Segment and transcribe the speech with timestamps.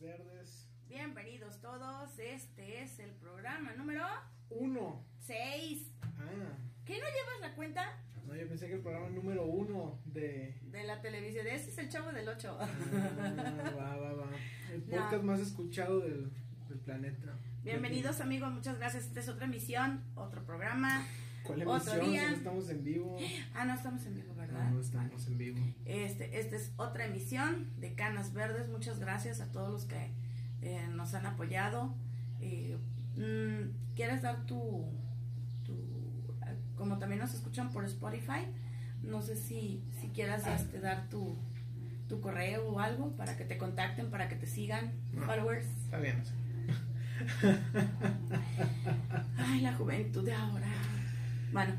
[0.00, 0.68] Verdes.
[0.88, 2.18] Bienvenidos todos.
[2.18, 4.04] Este es el programa número
[4.50, 5.04] Uno.
[5.20, 5.90] 6.
[6.02, 6.08] Ah,
[6.84, 10.58] ¿Qué no llevas la cuenta no, yo pensé que el programa número uno de.
[10.64, 11.46] de la televisión?
[11.46, 12.58] Ese es el chavo del 8.
[12.60, 12.68] Ah,
[13.78, 14.26] va, va, va.
[14.72, 14.96] El No.
[14.96, 16.32] podcast más escuchado del,
[16.68, 17.38] del planeta.
[17.62, 19.04] Bienvenidos amigos, muchas gracias.
[19.06, 21.06] Esta es otra emisión, otro programa.
[21.46, 22.10] ¿Cuál Otro emisión?
[22.10, 22.30] día.
[22.30, 23.18] No estamos en vivo.
[23.54, 24.64] Ah, no estamos en vivo, ¿verdad?
[24.68, 25.58] No, no estamos en vivo.
[25.84, 28.68] Este, esta es otra emisión de Canas Verdes.
[28.68, 30.10] Muchas gracias a todos los que
[30.62, 31.94] eh, nos han apoyado.
[32.40, 32.76] Eh,
[33.16, 34.84] mm, ¿Quieres dar tu,
[35.64, 35.74] tu,
[36.76, 38.46] como también nos escuchan por Spotify,
[39.02, 41.36] no sé si, si quieras este, dar tu,
[42.08, 45.22] tu correo o algo para que te contacten, para que te sigan, No.
[45.22, 45.66] followers.
[45.84, 46.22] Está bien.
[49.38, 50.66] Ay, la juventud de ahora.
[51.52, 51.74] Bueno,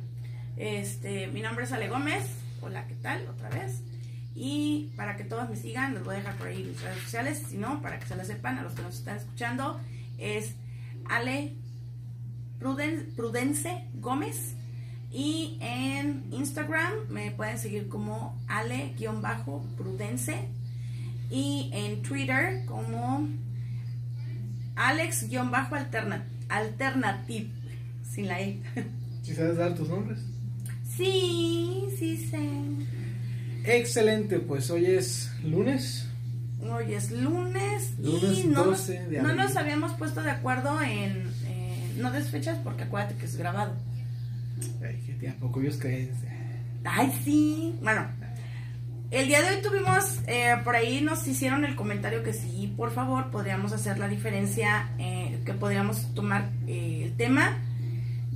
[0.56, 2.24] este, mi nombre es Ale Gómez.
[2.62, 3.28] Hola, ¿qué tal?
[3.28, 3.82] Otra vez.
[4.36, 7.44] Y para que todos me sigan, les voy a dejar por ahí mis redes sociales.
[7.50, 9.80] Si no, para que se lo sepan a los que nos están escuchando,
[10.18, 10.54] es
[11.10, 11.54] Ale
[12.60, 14.54] Pruden- Prudence Gómez.
[15.12, 20.36] Y en Instagram me pueden seguir como Ale-Prudence.
[21.30, 23.28] Y en Twitter como
[24.76, 27.50] Alex-Alternative.
[28.04, 28.60] Sin la E.
[29.28, 30.20] ¿Sí sabes dar tus nombres?
[30.96, 32.50] Sí, sí sé.
[33.66, 36.08] Excelente, pues hoy es lunes.
[36.62, 40.82] Hoy es lunes, Lunes y no, 12 nos, de no nos habíamos puesto de acuerdo
[40.82, 43.74] en, en- no des fechas porque acuérdate que es grabado.
[44.82, 46.10] Ay, que tampoco ellos creen.
[46.86, 47.76] Ay, sí.
[47.84, 48.06] Bueno,
[49.12, 52.92] el día de hoy tuvimos, eh, por ahí nos hicieron el comentario que sí, por
[52.92, 57.58] favor, podríamos hacer la diferencia, eh, que podríamos tomar eh, el tema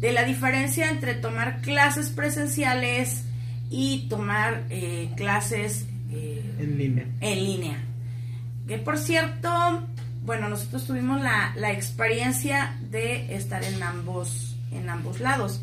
[0.02, 3.24] de la diferencia entre tomar clases presenciales
[3.70, 7.06] y tomar eh, clases eh, En línea.
[7.22, 7.78] en línea.
[8.68, 9.88] Que por cierto,
[10.24, 15.62] bueno, nosotros tuvimos la, la experiencia de estar en ambos, en ambos lados.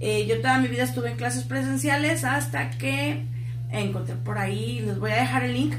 [0.00, 3.26] Eh, yo toda mi vida estuve en clases presenciales hasta que
[3.70, 5.74] encontré por ahí, les voy a dejar el link,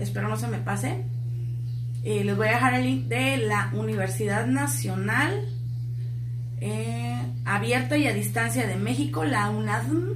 [0.00, 1.04] espero no se me pase.
[2.02, 5.46] Les voy a dejar el link de la Universidad Nacional
[6.60, 10.14] eh, Abierta y a Distancia de México, la UNADM,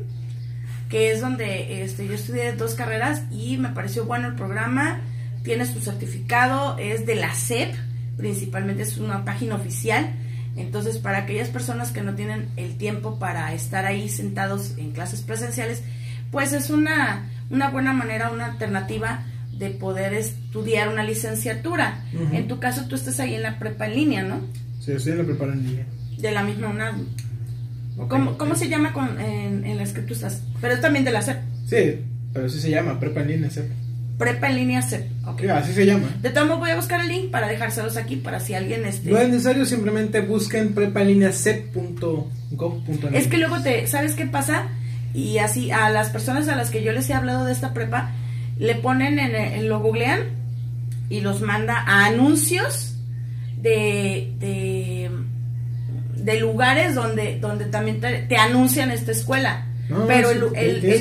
[0.88, 5.00] que es donde este, yo estudié dos carreras y me pareció bueno el programa.
[5.43, 7.75] Tiene su certificado, es de la SEP,
[8.16, 10.10] principalmente es una página oficial.
[10.56, 15.22] Entonces, para aquellas personas que no tienen el tiempo para estar ahí sentados en clases
[15.22, 15.83] presenciales,
[16.31, 22.04] pues es una, una buena manera, una alternativa de poder estudiar una licenciatura.
[22.33, 24.41] En tu caso, tú estás ahí en la prepa en línea, ¿no?
[24.81, 25.87] Sí, estoy en la preparo en línea.
[26.24, 27.06] De la misma UNAM.
[28.08, 30.42] ¿Cómo, cómo se llama con, en, en las que tú estás?
[30.60, 31.36] Pero es también de la SEP.
[31.68, 32.00] Sí,
[32.32, 33.60] pero sí se llama, prepa en línea, ¿sí?
[34.18, 35.06] Prepa en línea SEP.
[35.26, 35.40] ok.
[35.40, 36.08] Sí, así se llama.
[36.22, 39.10] De todos modos voy a buscar el link para dejárselos aquí para si alguien este
[39.10, 43.12] No es necesario, simplemente busquen prepa en línea cep.gov.mx.
[43.14, 44.68] es que luego te sabes qué pasa
[45.12, 48.10] y así a las personas a las que yo les he hablado de esta prepa
[48.58, 50.20] le ponen en, en- lo googlean
[51.10, 52.96] y los manda a anuncios
[53.60, 55.10] de de,
[56.24, 60.40] de lugares donde donde también te, te anuncian esta escuela No, pero el,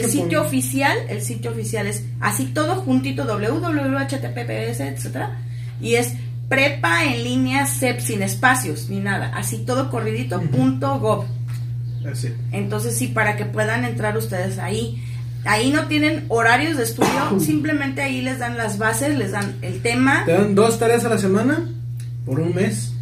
[0.09, 5.37] sitio poner- oficial el sitio oficial es así todo juntito www.https etcétera
[5.81, 6.13] y es
[6.49, 11.25] prepa en línea CEP sin espacios ni nada así todo corridito punto gov
[12.11, 12.33] Así.
[12.51, 15.01] entonces sí, para que puedan entrar ustedes ahí.
[15.45, 19.81] Ahí no tienen horarios de estudio, simplemente ahí les dan las bases, les dan el
[19.81, 20.23] tema.
[20.25, 21.65] Te dan dos tareas a la semana
[22.25, 22.92] por un mes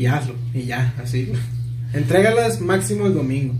[0.00, 0.34] y hazlo.
[0.54, 1.30] Y ya, así.
[1.92, 3.54] Entrégalas máximo el domingo.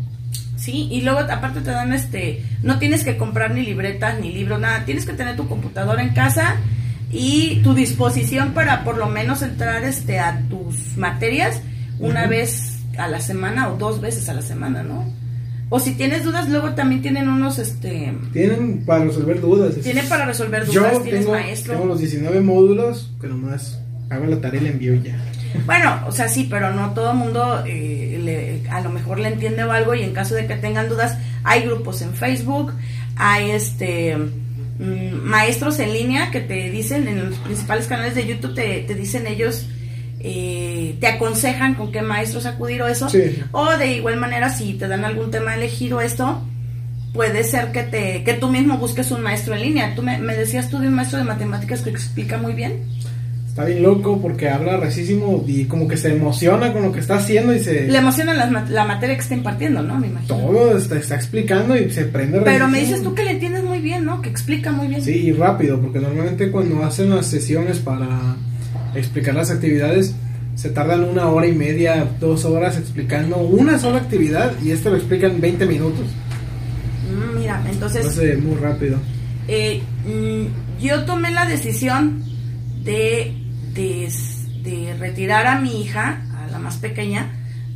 [0.57, 4.59] Sí, y luego aparte te dan este, no tienes que comprar ni libretas ni libros,
[4.59, 6.57] nada, tienes que tener tu computadora en casa
[7.13, 11.61] y tu disposición para por lo menos entrar este a tus materias
[11.99, 15.05] una vez a la semana o dos veces a la semana, ¿no?
[15.71, 19.75] O si tienes dudas, luego también tienen unos este Tienen para resolver dudas.
[19.77, 21.73] tienen para resolver Yo dudas, tienes tengo, maestro.
[21.75, 23.79] tengo los 19 módulos que nomás
[24.09, 25.17] hago la tarea y la envío ya.
[25.67, 29.29] Bueno, o sea, sí, pero no todo el mundo eh, le- a lo mejor le
[29.29, 32.73] entiende o algo y en caso de que tengan dudas, hay grupos en Facebook,
[33.17, 38.55] hay este mm, maestros en línea que te dicen en los principales canales de YouTube,
[38.55, 39.67] te, te dicen ellos,
[40.21, 43.09] eh, te aconsejan con qué maestros acudir o eso.
[43.09, 43.43] Sí.
[43.53, 46.43] O de igual manera, si te dan algún tema elegido esto,
[47.13, 49.95] puede ser que te que tú mismo busques un maestro en línea.
[49.95, 52.85] Tú me, me decías tú de un maestro de matemáticas que explica muy bien.
[53.51, 57.17] Está bien loco porque habla racísimo y como que se emociona con lo que está
[57.17, 57.89] haciendo y se...
[57.89, 59.99] Le emociona ma- la materia que está impartiendo, ¿no?
[59.99, 60.37] Me imagino.
[60.37, 63.81] Todo está, está explicando y se prende Pero me dices tú que le entiendes muy
[63.81, 64.23] bien, ¿no?
[64.23, 65.03] Que explica muy bien.
[65.03, 68.37] Sí, y rápido, porque normalmente cuando hacen las sesiones para
[68.95, 70.15] explicar las actividades,
[70.55, 74.97] se tardan una hora y media, dos horas explicando una sola actividad y esto lo
[74.97, 76.07] explican en 20 minutos.
[77.13, 77.99] Mm, mira, entonces...
[78.07, 78.97] Entonces, muy rápido.
[79.49, 82.23] Eh, mm, yo tomé la decisión
[82.85, 83.35] de,
[83.75, 84.13] de,
[84.63, 87.33] de retirar a mi hija, a la más pequeña,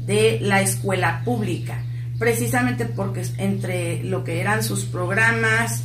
[0.07, 1.83] de la escuela pública,
[2.19, 5.83] precisamente porque entre lo que eran sus programas,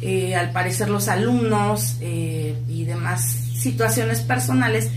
[0.00, 3.22] eh, al parecer los alumnos eh, y demás
[3.56, 4.92] situaciones personales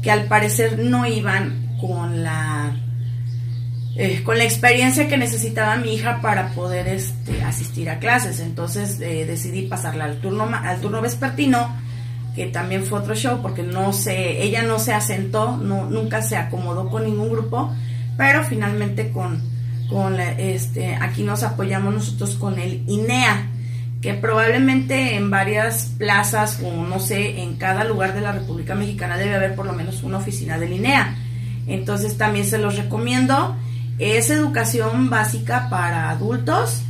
[0.00, 2.76] que al parecer no iban con la
[3.96, 8.38] eh, con la experiencia que necesitaba mi hija para poder este, asistir a clases.
[8.38, 11.76] Entonces decidí pasarla al turno al turno vespertino,
[12.34, 16.36] que también fue otro show porque no se ella no se asentó, no nunca se
[16.36, 17.72] acomodó con ningún grupo,
[18.16, 19.42] pero finalmente con
[19.88, 23.50] con este aquí nos apoyamos nosotros con el INEA
[24.04, 29.16] que probablemente en varias plazas o no sé, en cada lugar de la República Mexicana
[29.16, 31.16] debe haber por lo menos una oficina de línea.
[31.66, 33.56] Entonces también se los recomiendo.
[33.98, 36.82] Es educación básica para adultos,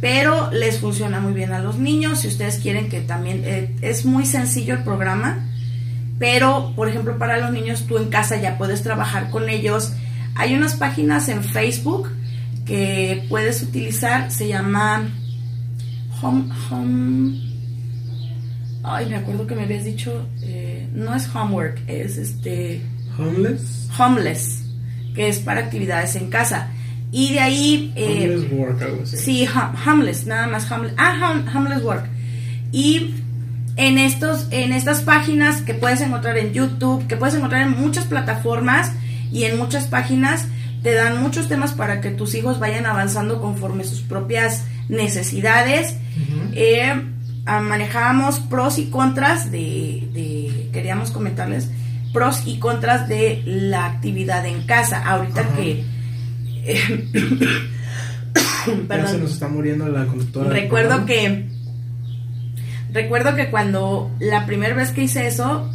[0.00, 2.20] pero les funciona muy bien a los niños.
[2.20, 5.44] Si ustedes quieren que también eh, es muy sencillo el programa,
[6.18, 9.92] pero por ejemplo para los niños tú en casa ya puedes trabajar con ellos.
[10.34, 12.10] Hay unas páginas en Facebook
[12.64, 15.08] que puedes utilizar, se llama
[16.20, 17.48] home, home,
[18.82, 22.82] ay, me acuerdo que me habías dicho, eh, no es homework, es este...
[23.18, 23.88] Homeless.
[23.98, 24.62] Homeless,
[25.14, 26.70] que es para actividades en casa.
[27.10, 27.92] Y de ahí...
[27.96, 29.16] Eh, homeless work, algo así.
[29.16, 29.48] Sí,
[29.86, 30.94] homeless, nada más homeless.
[30.98, 32.04] Ah, homeless work.
[32.70, 33.14] Y
[33.76, 38.04] en, estos, en estas páginas que puedes encontrar en YouTube, que puedes encontrar en muchas
[38.04, 38.92] plataformas
[39.32, 40.46] y en muchas páginas,
[40.82, 45.96] te dan muchos temas para que tus hijos vayan avanzando conforme sus propias necesidades.
[46.52, 46.92] Eh,
[47.46, 51.70] manejábamos pros y contras de, queríamos comentarles,
[52.12, 55.02] pros y contras de la actividad en casa.
[55.08, 55.97] Ahorita que...
[58.88, 60.50] perdón, se nos está muriendo la conductora.
[60.50, 61.48] Recuerdo que...
[62.92, 65.70] Recuerdo que cuando la primera vez que hice eso,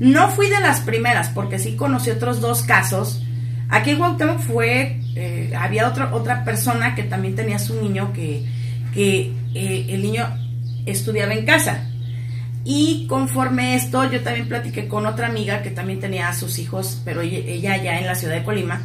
[0.00, 3.22] no fui de las primeras, porque sí conocí otros dos casos.
[3.68, 8.44] Aquí en Cuauhtémoc fue, eh, había otra, otra persona que también tenía su niño que
[8.92, 10.26] que eh, el niño
[10.86, 11.84] estudiaba en casa.
[12.64, 17.00] Y conforme esto, yo también platiqué con otra amiga que también tenía a sus hijos,
[17.04, 18.82] pero ella, ya en la ciudad de Colima,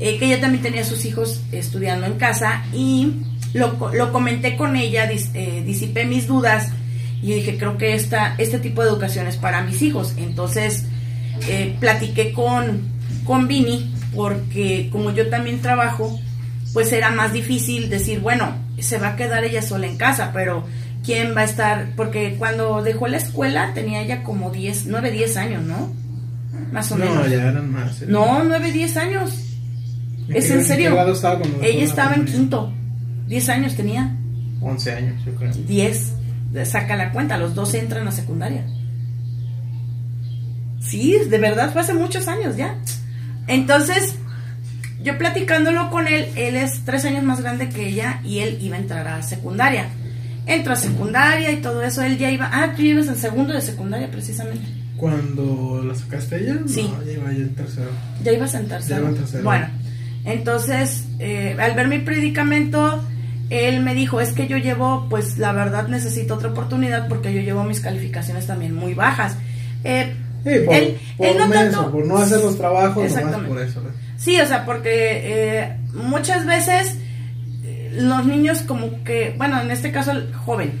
[0.00, 3.12] eh, que ella también tenía a sus hijos estudiando en casa y
[3.52, 6.68] lo, lo comenté con ella, eh, disipé mis dudas
[7.22, 10.14] y dije, creo que esta, este tipo de educación es para mis hijos.
[10.18, 10.84] Entonces,
[11.80, 12.82] platiqué con,
[13.24, 16.18] con Vini, porque como yo también trabajo,
[16.72, 20.64] pues era más difícil decir, bueno, se va a quedar ella sola en casa, pero
[21.04, 21.88] ¿quién va a estar?
[21.96, 25.92] Porque cuando dejó la escuela tenía ella como 10, 9, 10 años, ¿no?
[26.72, 27.14] Más o menos.
[27.14, 28.02] No, ya eran más.
[28.02, 28.06] ¿eh?
[28.08, 29.47] No, 9, 10 años.
[30.28, 30.96] ¿Es en serio?
[31.62, 32.72] ella estaba en quinto.
[33.26, 34.16] 10 años tenía.
[34.60, 35.52] 11 años, yo creo.
[35.52, 36.12] 10.
[36.64, 38.64] Saca la cuenta, los dos entran a secundaria.
[40.80, 42.78] Sí, de verdad, fue hace muchos años ya.
[43.46, 44.14] Entonces,
[45.02, 48.76] yo platicándolo con él, él es tres años más grande que ella y él iba
[48.76, 49.88] a entrar a secundaria.
[50.46, 53.60] Entró a secundaria y todo eso, él ya iba, ah, tú ibas en segundo de
[53.60, 54.66] secundaria precisamente.
[54.96, 56.58] ¿Cuando la sacaste ella?
[56.66, 56.90] Sí.
[57.06, 57.90] ya iba en tercero.
[58.24, 58.96] Ya ibas en tercero.
[58.96, 59.44] Ya iba en tercero.
[59.44, 59.66] Bueno,
[60.24, 63.02] entonces, eh, al ver mi predicamento,
[63.50, 67.40] él me dijo, es que yo llevo, pues la verdad necesito otra oportunidad porque yo
[67.40, 69.36] llevo mis calificaciones también muy bajas.
[69.84, 70.98] Eh, sí, por, él,
[71.72, 73.82] no por no hacer los trabajos, nomás por eso.
[74.18, 76.96] Sí, o sea, porque eh, muchas veces
[77.64, 80.72] eh, los niños como que, bueno, en este caso el joven,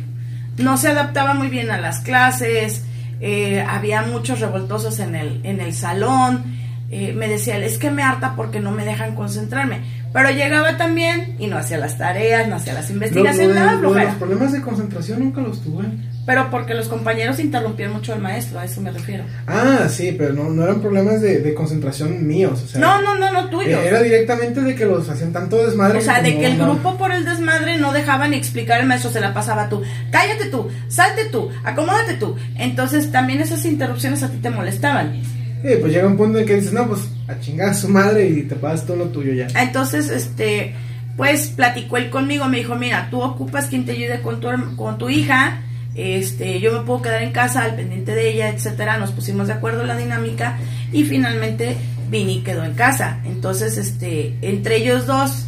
[0.58, 2.82] no se adaptaba muy bien a las clases,
[3.20, 6.57] eh, había muchos revoltosos en el, en el salón,
[6.88, 9.82] me decía, es que me harta porque no me dejan concentrarme.
[10.12, 14.52] Pero llegaba también y no hacía las tareas, no hacía las investigaciones, nada, Los problemas
[14.52, 15.84] de concentración nunca los tuve
[16.28, 19.24] pero porque los compañeros interrumpían mucho al maestro, a eso me refiero.
[19.46, 22.82] Ah, sí, pero no, no eran problemas de, concentración míos, o sea.
[22.82, 23.82] No, no, no, no tuyos.
[23.82, 26.00] Era directamente de que los hacían tanto desmadre.
[26.00, 29.10] O sea, de que el grupo por el desmadre no dejaba ni explicar, el maestro
[29.10, 29.80] se la pasaba tú.
[30.10, 32.36] Cállate tú, salte tú, acomódate tú.
[32.56, 35.22] Entonces también esas interrupciones a ti te molestaban.
[35.62, 38.28] Sí, pues llega un punto en que dices, no, pues a chingar a su madre
[38.28, 39.48] y te pasas todo lo tuyo ya.
[39.60, 40.74] Entonces, este,
[41.16, 44.98] pues platicó él conmigo, me dijo, mira, tú ocupas quien te ayude con tu, con
[44.98, 45.62] tu hija
[45.98, 49.54] este, yo me puedo quedar en casa al pendiente de ella, etcétera, nos pusimos de
[49.54, 50.56] acuerdo la dinámica
[50.92, 51.76] y finalmente
[52.08, 53.18] Vini quedó en casa.
[53.24, 55.44] Entonces, este, entre ellos dos,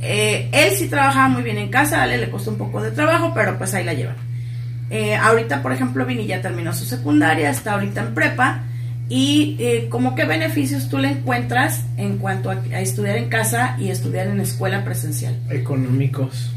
[0.00, 2.92] Eh, él sí trabajaba muy bien en casa, a él le costó un poco de
[2.92, 4.14] trabajo, pero pues ahí la llevan.
[4.90, 8.62] Eh, ahorita, por ejemplo, Vini ya terminó su secundaria, está ahorita en prepa.
[9.08, 13.76] Y eh, como qué beneficios tú le encuentras en cuanto a, a estudiar en casa
[13.80, 15.34] y estudiar en escuela presencial.
[15.48, 16.50] Económicos.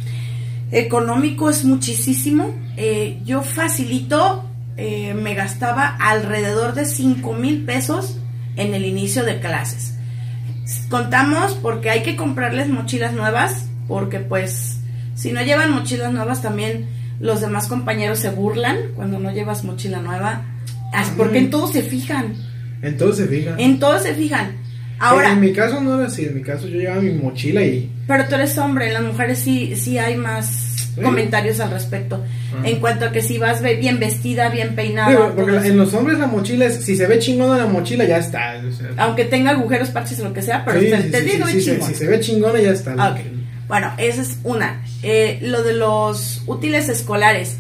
[0.72, 2.54] Económico es muchísimo.
[2.78, 4.46] Eh, yo facilito,
[4.78, 8.18] eh, me gastaba alrededor de 5 mil pesos
[8.56, 9.96] en el inicio de clases.
[10.90, 14.80] Contamos porque hay que comprarles mochilas nuevas, porque pues
[15.16, 16.88] si no llevan mochilas nuevas también
[17.20, 20.42] los demás compañeros se burlan cuando no llevas mochila nueva,
[21.18, 22.34] porque en todo se fijan,
[22.82, 23.56] Entonces, fija.
[23.58, 24.58] en todo se fijan.
[25.00, 27.90] Ahora, En mi caso no era así, en mi caso yo llevaba mi mochila y...
[28.08, 31.00] Pero tú eres hombre, en las mujeres sí, sí hay más Sí.
[31.02, 32.22] comentarios al respecto.
[32.54, 32.68] Ajá.
[32.68, 35.94] En cuanto a que si vas bien vestida, bien peinada, todo porque la- en los
[35.94, 38.62] hombres la mochila es, si se ve chingona la mochila ya está.
[38.68, 41.22] o sea, aunque tenga agujeros, parches o lo que sea, pero sí, te, sí, te
[41.22, 41.88] digo se- chingón.
[41.88, 42.94] si se ve chingona ya está.
[42.98, 43.20] Ah, ok.
[43.70, 44.84] Bueno, esa es una.
[45.02, 47.56] Eh, lo de los útiles escolares.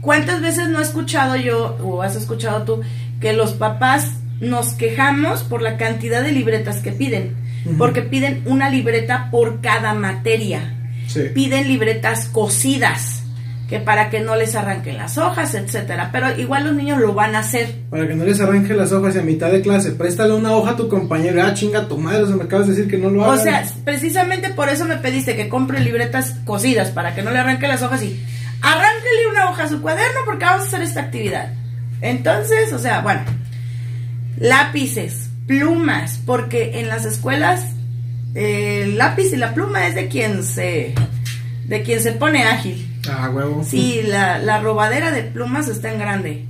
[0.00, 2.80] ¿Cuántas veces no he escuchado yo, o has escuchado tú,
[3.20, 7.34] que los papás nos quejamos por la cantidad de libretas que piden?
[7.76, 10.74] Porque piden una libreta por cada materia.
[11.08, 11.22] Sí.
[11.34, 13.22] piden libretas cosidas
[13.66, 17.34] que para que no les arranquen las hojas, etcétera, pero igual los niños lo van
[17.34, 17.76] a hacer.
[17.90, 20.72] Para que no les arranque las hojas y a mitad de clase, préstale una hoja
[20.72, 21.42] a tu compañero.
[21.42, 23.42] Ah, chinga tu madre, o sea, me acabas de decir que no lo O hagas.
[23.42, 27.68] sea, precisamente por eso me pediste que compre libretas cosidas para que no le arranque
[27.68, 28.18] las hojas y
[28.62, 31.52] arránquele una hoja a su cuaderno porque vamos a hacer esta actividad.
[32.00, 33.22] Entonces, o sea, bueno,
[34.38, 37.64] lápices, plumas, porque en las escuelas
[38.34, 40.94] eh, el lápiz y la pluma es de quien se
[41.66, 42.84] de quien se pone ágil.
[43.10, 43.64] Ah, huevo.
[43.64, 46.47] Sí, la, la robadera de plumas está en grande.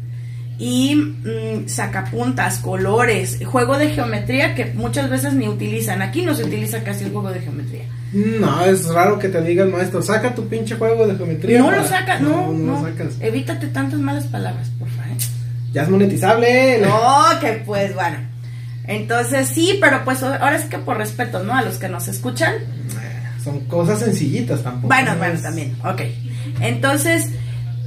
[0.59, 6.03] Y mm, sacapuntas, colores, juego de geometría que muchas veces ni utilizan.
[6.03, 7.85] Aquí no se utiliza casi el juego de geometría.
[8.13, 11.59] No, es raro que te diga el maestro, saca tu pinche juego de geometría.
[11.61, 12.81] No para- lo sacas, no, no.
[12.81, 13.15] lo sacas.
[13.21, 15.13] Evítate tantas malas palabras, por favor.
[15.13, 15.17] ¿eh?
[15.73, 16.79] Ya es monetizable.
[16.81, 18.17] No, que pues bueno.
[18.87, 21.55] Entonces sí, pero pues ahora es que por respeto, ¿no?
[21.55, 22.55] A los que nos escuchan,
[23.45, 24.89] Son cosas sencillitas tampoco.
[24.89, 25.19] Bueno, ¿no?
[25.19, 26.01] bueno, Es- también, ok.
[26.63, 27.29] Entonces,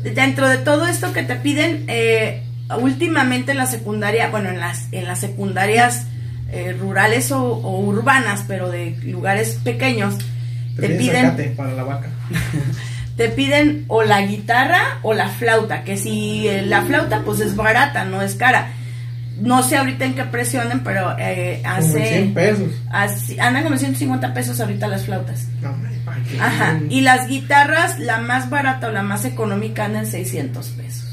[0.04, 2.44] dentro de todo esto que te piden, eh,
[2.78, 6.06] últimamente en la secundaria, bueno, en las, en las secundarias
[6.51, 10.16] eh, rurales o, o urbanas, pero de lugares pequeños,
[10.75, 12.10] Te, te piden para la vaca.
[13.18, 17.56] te piden o la guitarra o la flauta, que si eh, la flauta pues es
[17.56, 18.72] barata, no es cara.
[19.40, 22.70] No sé ahorita en qué precio andan, pero eh, Como en 100 hace, pesos.
[22.92, 25.48] así- andan como en 150 pesos ahorita las flautas.
[25.62, 25.74] No.
[26.42, 31.06] Ajá, y las guitarras, la más barata o la más económica anda en 600 pesos.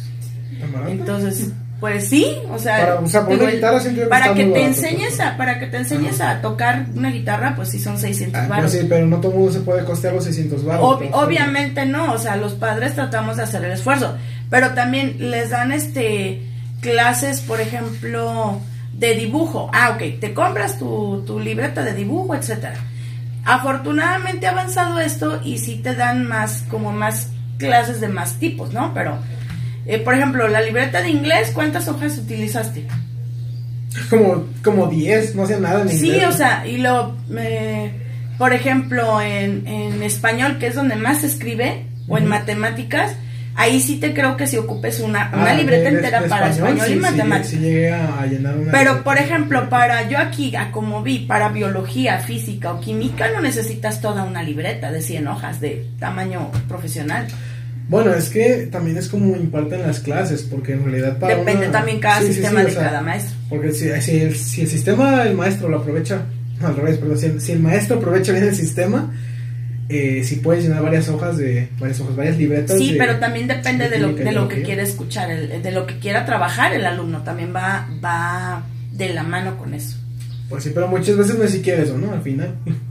[0.88, 1.48] Entonces,
[1.80, 5.20] pues sí, o sea, Para- o sea, digo, guitarra que para que te enseñes pues.
[5.20, 8.70] a para que te enseñes a tocar una guitarra, pues sí son 600 Ah, baros.
[8.72, 10.84] pues sí, pero no todo el mundo se puede costear los 600 baros.
[10.84, 14.16] Ob- pues, obviamente no, o sea, los padres tratamos de hacer el esfuerzo,
[14.50, 16.42] pero también les dan este
[16.80, 18.60] clases, por ejemplo,
[18.92, 19.70] de dibujo.
[19.72, 22.74] Ah, ok, te compras tu, tu libreta de dibujo, etcétera.
[23.44, 28.72] Afortunadamente ha avanzado esto y sí te dan más, como más clases de más tipos,
[28.72, 28.92] ¿no?
[28.94, 29.18] Pero,
[29.88, 32.86] eh, por ejemplo, la libreta de inglés, ¿cuántas hojas utilizaste?
[34.10, 36.26] Como, como 10, no hacía nada en Sí, inglés.
[36.28, 37.90] o sea, y lo, eh,
[38.38, 43.16] por ejemplo, en, en español, que es donde más se escribe, o en matemáticas,
[43.56, 46.50] ahí sí te creo que si ocupes una, una Ah, libreta de- entera de para
[46.50, 47.48] español sí, y sí, matemáticas.
[47.48, 48.70] Sí, llegué a, llenar una.
[48.72, 53.40] Pero, por ejemplo, para yo aquí, a como vi, para biología, física o química, no
[53.40, 57.26] necesitas toda una libreta de 100 hojas de tamaño profesional.
[57.88, 61.72] Bueno, es que también es como imparten las clases, porque en realidad para Depende una-
[61.72, 63.34] también cada Sí, sistema sí, de sea, cada maestro.
[63.48, 66.22] Porque si, si, el, si el sistema, el maestro lo aprovecha,
[66.62, 69.10] al revés, perdón, si el, si el maestro aprovecha bien el sistema,
[69.88, 72.76] eh, si puedes llenar varias hojas de, varias hojas, varias libretas.
[72.76, 75.86] Sí, de- pero también depende de lo, de lo que quiere escuchar, el- de lo
[75.86, 77.22] que quiera trabajar el alumno.
[77.22, 79.96] También va, va de la mano con eso.
[80.50, 82.12] Pues sí, pero muchas veces no es siquiera eso, ¿no?
[82.12, 82.54] Al final.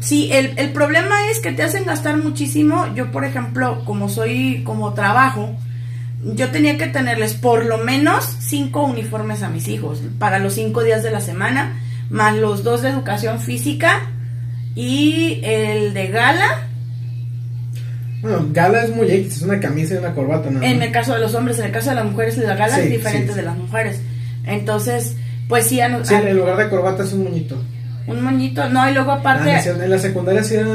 [0.00, 2.86] Sí, el, el problema es que te hacen gastar muchísimo.
[2.94, 5.54] Yo, por ejemplo, como soy, como trabajo,
[6.24, 10.82] yo tenía que tenerles por lo menos cinco uniformes a mis hijos para los cinco
[10.82, 11.78] días de la semana,
[12.10, 14.10] más los dos de educación física
[14.74, 16.66] y el de gala.
[18.22, 21.14] Bueno, gala es muy X, es una camisa y una corbata, nada En el caso
[21.14, 23.36] de los hombres, en el caso de las mujeres, la gala Sí, es diferente sí.
[23.38, 24.00] de las mujeres.
[24.44, 25.16] Entonces,
[25.48, 27.62] pues sí, a- Sí, a- en lugar de corbata es un moñito.
[28.10, 30.66] Un moñito, no, y luego Ah, aparte, en la secundaria sí era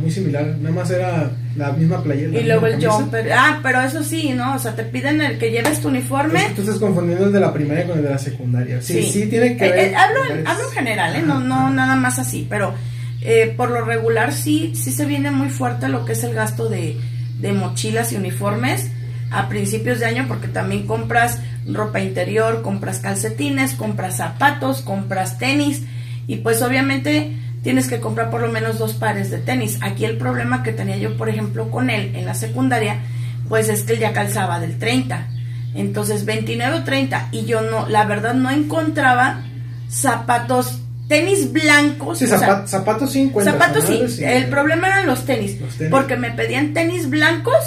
[0.00, 2.38] muy similar, nada más era la misma playera.
[2.38, 3.32] y luego el jumper.
[3.32, 4.54] Ah, pero eso sí, ¿no?
[4.54, 6.40] O sea, te piden el que lleves tu uniforme.
[6.40, 8.80] Es que tú estás confundiendo el de la primaria con el de la secundaria.
[8.82, 9.78] Sí, sí, tiene que Eh, ver.
[9.88, 11.22] eh, hablo, en, hablo en general, ¿eh?
[11.22, 12.74] No, no nada más así, pero
[13.22, 16.68] eh, por lo regular sí, sí se viene muy fuerte lo que es el gasto
[16.68, 16.96] de,
[17.40, 18.90] de mochilas y uniformes
[19.30, 25.82] a principios de año porque también compras ropa interior, compras calcetines, compras zapatos, compras tenis
[26.26, 29.78] y pues obviamente tienes que comprar por lo menos dos pares de tenis.
[29.82, 33.00] Aquí el problema que tenía yo, por ejemplo, con él en la secundaria,
[33.48, 35.28] pues es que él ya calzaba del 30.
[35.74, 39.42] Entonces 29 o 30 y yo no, la verdad no encontraba
[39.88, 42.18] zapatos tenis blancos.
[42.18, 43.52] Sí, zapatos 50.
[43.52, 44.24] Zapatos sí.
[44.24, 45.56] El problema eran los tenis,
[45.90, 47.58] Porque me pedían tenis blancos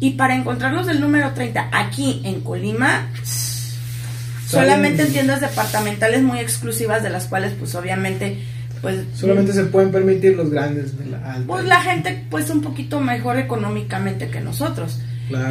[0.00, 3.08] y para encontrarlos del número 30 aquí en Colima,
[4.50, 8.38] solamente en tiendas departamentales muy exclusivas de las cuales pues obviamente
[8.82, 13.00] pues solamente se pueden permitir los grandes de la pues la gente pues un poquito
[13.00, 15.00] mejor económicamente que nosotros.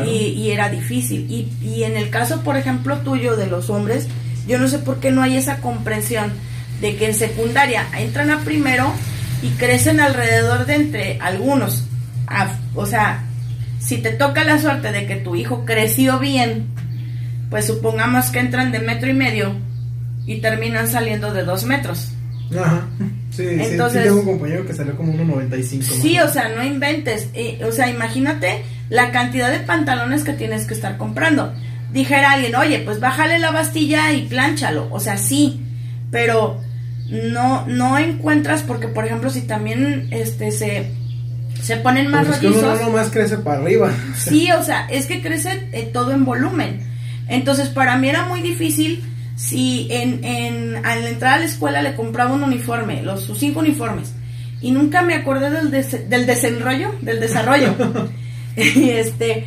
[0.05, 1.25] Y, y, era difícil.
[1.31, 4.07] Y, y en el caso por ejemplo tuyo de los hombres
[4.45, 6.33] yo no sé por qué no hay esa comprensión
[6.81, 8.91] de que en secundaria entran a primero
[9.41, 11.85] y crecen alrededor de entre algunos.
[12.75, 13.23] O sea
[13.79, 16.67] si te toca la suerte de que tu hijo creció bien,
[17.49, 19.55] pues supongamos que entran de metro y medio
[20.25, 22.11] y terminan saliendo de dos metros.
[22.57, 22.87] Ajá.
[23.31, 25.81] Sí, Entonces, sí, tengo un compañero que salió como 1.95.
[25.83, 27.29] Sí, o sea, no inventes.
[27.63, 31.53] o sea, imagínate la cantidad de pantalones que tienes que estar comprando.
[31.93, 34.87] Dijera alguien, oye, pues bájale la bastilla y plánchalo.
[34.91, 35.61] O sea, sí,
[36.11, 36.59] pero
[37.09, 40.91] no, no encuentras, porque por ejemplo, si también este se
[41.61, 42.79] se ponen más pues rollizos.
[42.81, 43.91] uno más crece para arriba.
[44.17, 46.81] Sí, o sea, es que crece eh, todo en volumen.
[47.29, 49.03] Entonces, para mí era muy difícil
[49.35, 53.61] si en, en, al entrar a la escuela le compraba un uniforme, los sus cinco
[53.61, 54.13] uniformes,
[54.61, 57.73] y nunca me acordé del, del desenrollo, del desarrollo.
[58.55, 59.45] y este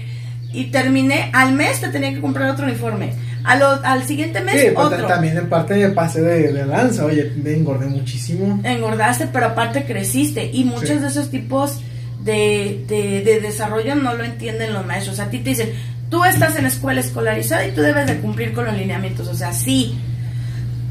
[0.53, 3.13] y terminé, al mes te tenía que comprar otro uniforme.
[3.45, 5.07] al siguiente mes sí, pues, otro.
[5.07, 8.61] También en parte de de, de, lanza, oye, me engordé muchísimo.
[8.63, 10.51] Engordaste, pero aparte creciste.
[10.53, 11.81] Y muchos de esos tipos
[12.23, 15.21] de, de, desarrollo no lo entienden los maestros.
[15.21, 15.73] A ti te dicen,
[16.13, 19.29] tú estás en escuela escolarizada y tú debes de cumplir con los lineamientos.
[19.29, 19.99] O sea, sí,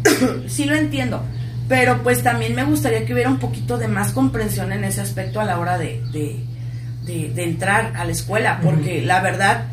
[0.48, 1.24] sí lo entiendo.
[1.70, 5.40] Pero pues también me gustaría que hubiera un poquito de más comprensión en ese aspecto
[5.40, 6.02] a la hora de,
[7.06, 8.62] de, entrar a la escuela.
[8.64, 9.66] Porque la verdad,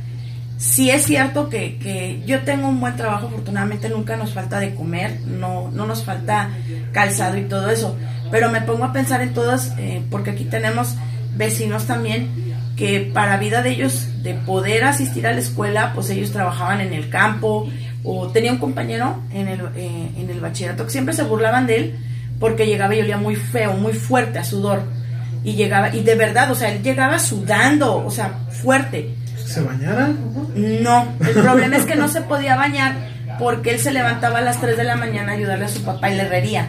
[0.59, 4.75] sí es cierto que, que, yo tengo un buen trabajo, afortunadamente nunca nos falta de
[4.75, 6.51] comer, no, no nos falta
[6.93, 7.97] calzado y todo eso.
[8.31, 10.95] Pero me pongo a pensar en todas, eh, porque aquí tenemos
[11.39, 12.48] vecinos también
[12.79, 16.93] que para vida de ellos, de poder asistir a la escuela, pues ellos trabajaban en
[16.93, 17.69] el campo
[18.05, 21.77] o tenía un compañero en el, eh, en el bachillerato que siempre se burlaban de
[21.77, 21.99] él
[22.39, 24.83] porque llegaba y olía muy feo, muy fuerte a sudor.
[25.43, 29.15] Y llegaba, y de verdad, o sea, él llegaba sudando, o sea, fuerte.
[29.45, 30.11] ¿Se bañara?
[30.55, 32.95] No, el problema es que no se podía bañar
[33.41, 36.11] porque él se levantaba a las 3 de la mañana a ayudarle a su papá
[36.11, 36.69] en la herrería.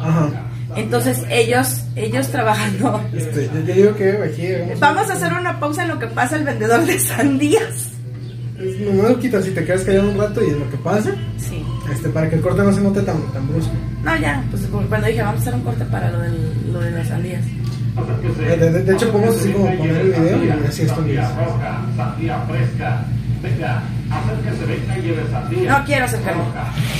[0.00, 0.28] Ajá.
[0.74, 3.00] Entonces ellos, ellos trabajando.
[3.14, 6.84] Este, yo digo que Vamos a hacer una pausa en lo que pasa el vendedor
[6.84, 7.92] de sandías.
[8.58, 11.10] No me lo quitas si te quedas callado un rato y en lo que pasa.
[11.38, 11.62] Sí.
[11.92, 13.72] Este, para que el corte no se note tan, tan brusco.
[14.02, 16.90] No, ya, pues cuando dije vamos a hacer un corte para lo, del, lo de
[16.90, 17.44] las sandías.
[18.38, 23.04] De, de, de hecho, podemos así como poner el video y así esto Sandía fresca.
[23.42, 25.78] Venga, acérquese, venga y lleve sandía.
[25.78, 26.42] No quiero acercarme.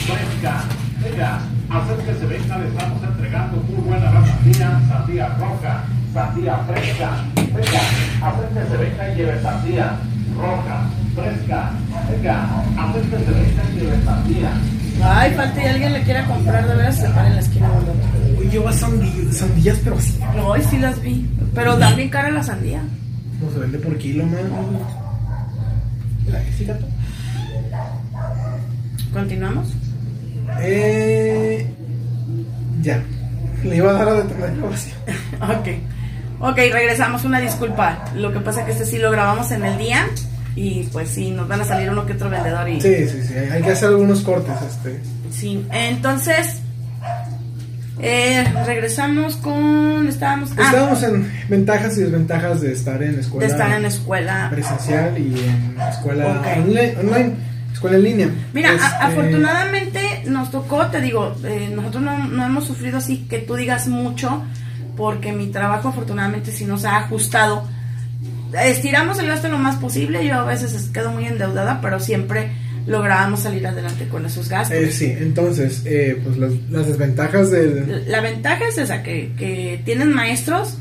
[0.07, 0.64] Fresca.
[1.11, 1.38] Venga,
[1.71, 7.11] acérquese, venga, le estamos entregando muy buena la sandía, sandía roja, sandía fresca.
[7.37, 7.81] Venga,
[8.23, 9.99] acérquese, venga y lleve sandía
[10.37, 11.71] roja, fresca.
[12.11, 14.51] Venga, acérquese, venga y lleve sandía.
[15.05, 18.38] Ay, falta y alguien le quiera comprar, de veras se para en la esquina del
[18.38, 20.19] Uy, lleva sandías, sandías, pero así.
[20.53, 21.31] Ay, sí las vi.
[21.55, 22.83] Pero da bien cara la sandía.
[23.40, 24.40] No se vende por kilo, man.
[29.12, 29.69] ¿Continuamos?
[30.61, 31.66] Eh,
[32.82, 33.02] ya.
[33.64, 34.52] Le iba a dar a detener
[35.40, 35.68] ok.
[36.40, 37.24] Ok, regresamos.
[37.24, 38.04] Una disculpa.
[38.14, 40.06] Lo que pasa es que este sí lo grabamos en el día.
[40.54, 42.68] Y pues sí, nos van a salir uno que otro vendedor.
[42.68, 42.80] Y...
[42.80, 43.35] Sí, sí, sí.
[43.35, 44.54] Hay que hacer algunos cortes.
[44.68, 46.61] este Sí, entonces.
[48.00, 50.06] Eh, regresamos con.
[50.06, 50.50] Estábamos.
[50.56, 50.64] Ah.
[50.66, 53.46] Estábamos en ventajas y desventajas de estar en escuela.
[53.46, 54.48] De estar en escuela.
[54.50, 56.42] Presencial y en escuela
[57.00, 57.35] online
[57.76, 58.30] escuela en línea.
[58.52, 63.54] Mira, este, afortunadamente nos tocó, te digo, eh, nosotros no, hemos sufrido así que tú
[63.54, 64.42] digas mucho,
[64.96, 67.64] porque mi trabajo afortunadamente sí nos ha ajustado.
[68.64, 72.50] Estiramos el gasto lo más posible, yo a veces quedo muy endeudada, pero siempre
[72.86, 74.76] lográbamos salir adelante con esos gastos.
[74.76, 78.04] Eh, sí, entonces, eh, pues las, las, desventajas del...
[78.08, 80.78] La ventaja es esa, que, que tienen maestros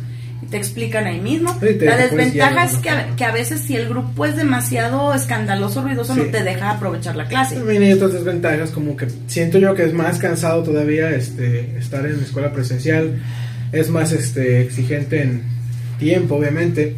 [0.49, 1.57] te explican ahí mismo.
[1.61, 6.15] la desventaja es que a, que a, veces si el grupo es demasiado escandaloso, ruidoso,
[6.15, 7.55] no te deja aprovechar la clase.
[7.55, 12.05] También hay otras desventajas, como que siento yo que es más cansado todavía este estar
[12.05, 13.21] en la escuela presencial.
[13.71, 15.43] es más este exigente en
[15.99, 16.95] tiempo, obviamente,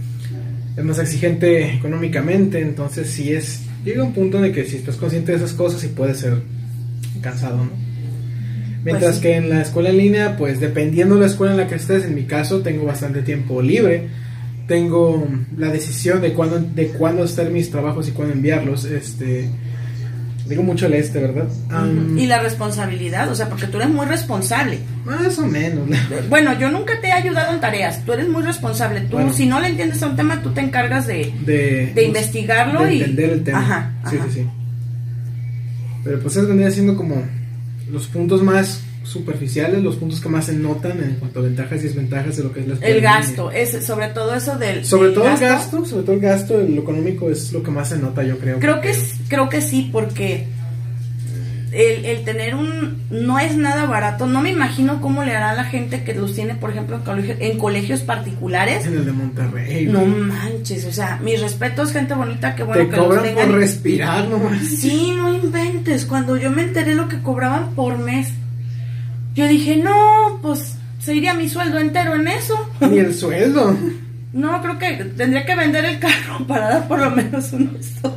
[0.76, 4.96] es más exigente económicamente, entonces sí es, llega un punto en el que si estás
[4.96, 6.36] consciente de esas cosas sí puede ser
[7.22, 7.87] cansado, ¿no?
[8.88, 11.68] Mientras Pues que en la escuela en línea, pues dependiendo de la escuela en la
[11.68, 14.08] que estés, en mi caso tengo bastante tiempo libre,
[14.68, 19.50] tengo la decisión de cuándo, de cuándo hacer mis trabajos y cuándo enviarlos, este,
[20.48, 21.48] digo mucho el este, ¿verdad?
[22.18, 24.80] Y la responsabilidad, o sea, porque tú eres muy responsable.
[25.06, 25.88] más o menos.
[26.30, 29.02] Bueno, yo nunca te he ayudado en tareas, tú eres muy responsable.
[29.02, 29.34] Tú, Bueno.
[29.34, 31.34] si no le entiendes a un tema, tú te encargas de...
[31.46, 33.60] de, De investigarlo de y- entender el tema.
[33.60, 34.26] Ajá, sí, ajá.
[34.30, 34.48] sí, sí.
[36.04, 37.22] Pero pues es vendría siendo como
[37.90, 41.84] los puntos más superficiales, los puntos que más se notan en cuanto a ventajas y
[41.84, 44.84] desventajas de lo que es la El gasto, es sobre todo eso del...
[44.84, 47.98] Sobre todo el gasto, sobre todo el gasto, lo económico es lo que más se
[47.98, 48.60] nota, yo creo.
[48.60, 48.94] Creo que,
[49.30, 50.46] creo que sí, porque
[51.72, 53.04] el, el tener un...
[53.10, 54.26] No es nada barato.
[54.28, 57.02] No me imagino cómo le hará a la gente que los tiene, por ejemplo, en,
[57.04, 58.86] colegio- en colegios particulares.
[58.86, 59.86] en el de Monterrey.
[59.88, 63.50] No manches, o sea, mis respetos, gente bonita, que bueno Te que los cobran tengan.
[63.50, 64.62] por respirar nomás.
[64.66, 66.06] Sí, no inventes.
[66.06, 68.30] Cuando yo me enteré lo que cobraban por mes,
[69.36, 72.56] yo dije, no, pues se iría mi sueldo entero en eso.
[72.82, 73.78] Ni el sueldo.
[74.34, 78.14] No, creo que tendría que vender el carro para dar por lo menos unos dos.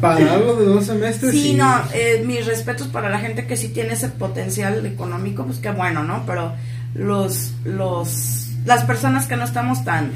[0.00, 1.32] Para darlo de dos semestres.
[1.32, 5.58] Sí, no, eh, mis respetos para la gente que sí tiene ese potencial económico, pues
[5.58, 6.24] qué bueno, ¿no?
[6.26, 6.52] Pero
[6.94, 10.10] los, los, las personas que no estamos tan,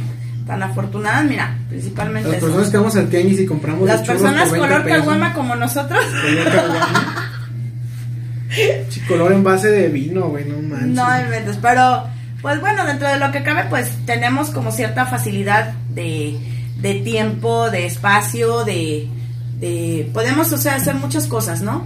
[0.46, 2.46] tan afortunadas, mira, principalmente Las eso.
[2.46, 6.04] personas que vamos al tianguis y compramos las personas por 20 color caguama como nosotros.
[8.88, 10.88] Sí, color en base de vino, güey, no manches.
[10.88, 12.04] No inventes, pero
[12.40, 16.38] pues bueno, dentro de lo que cabe, pues tenemos como cierta facilidad de,
[16.80, 19.06] de tiempo, de espacio, de,
[19.60, 21.84] de podemos, o sea, hacer muchas cosas, ¿no?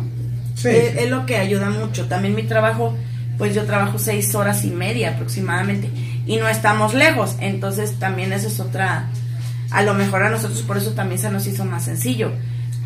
[0.54, 0.68] Sí.
[0.68, 2.06] Es, es lo que ayuda mucho.
[2.06, 2.94] También mi trabajo,
[3.38, 5.88] pues yo trabajo seis horas y media aproximadamente
[6.26, 9.06] y no estamos lejos, entonces también eso es otra,
[9.70, 12.30] a lo mejor a nosotros por eso también se nos hizo más sencillo.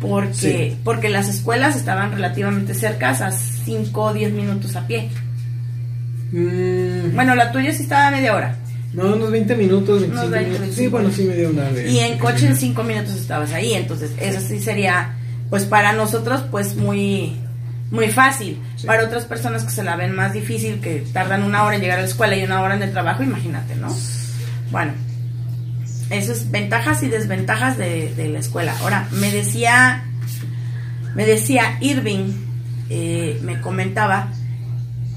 [0.01, 0.77] Porque, Sí.
[0.83, 5.09] porque las escuelas estaban relativamente cercas a 5 o 10 minutos a pie.
[6.31, 8.55] Mm, Bueno, la tuya sí estaba a media hora.
[8.93, 10.75] No, unos 20 minutos, 25 Unos 20, minutos.
[10.75, 10.91] Sí, 25.
[10.91, 11.89] bueno, sí me dio una de...
[11.89, 13.73] Y en coche en 5 minutos estabas ahí.
[13.73, 15.15] Entonces, eso sí sería,
[15.49, 17.35] pues para nosotros, pues muy,
[17.91, 18.59] muy fácil.
[18.75, 18.87] Sí.
[18.87, 21.99] Para otras personas que se la ven más difícil, que tardan una hora en llegar
[21.99, 23.95] a la escuela y una hora en el trabajo, imagínate, ¿no?
[24.71, 24.93] Bueno,
[26.09, 28.75] eso es ventajas y desventajas de, de la escuela.
[28.79, 30.05] Ahora, me decía,
[31.13, 32.31] me decía Irving,
[32.89, 34.29] eh, me comentaba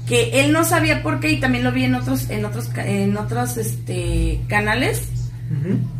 [0.07, 3.15] que él no sabía por qué y también lo vi en otros, en otros, en
[3.17, 5.03] otros, este, canales.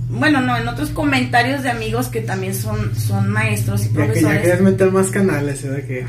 [0.10, 3.98] Bueno, no, en otros comentarios de amigos que también son, son maestros y Ya que
[4.00, 4.40] ya profesores.
[4.42, 5.86] querías meter más canales, ¿verdad?
[5.88, 6.06] Que...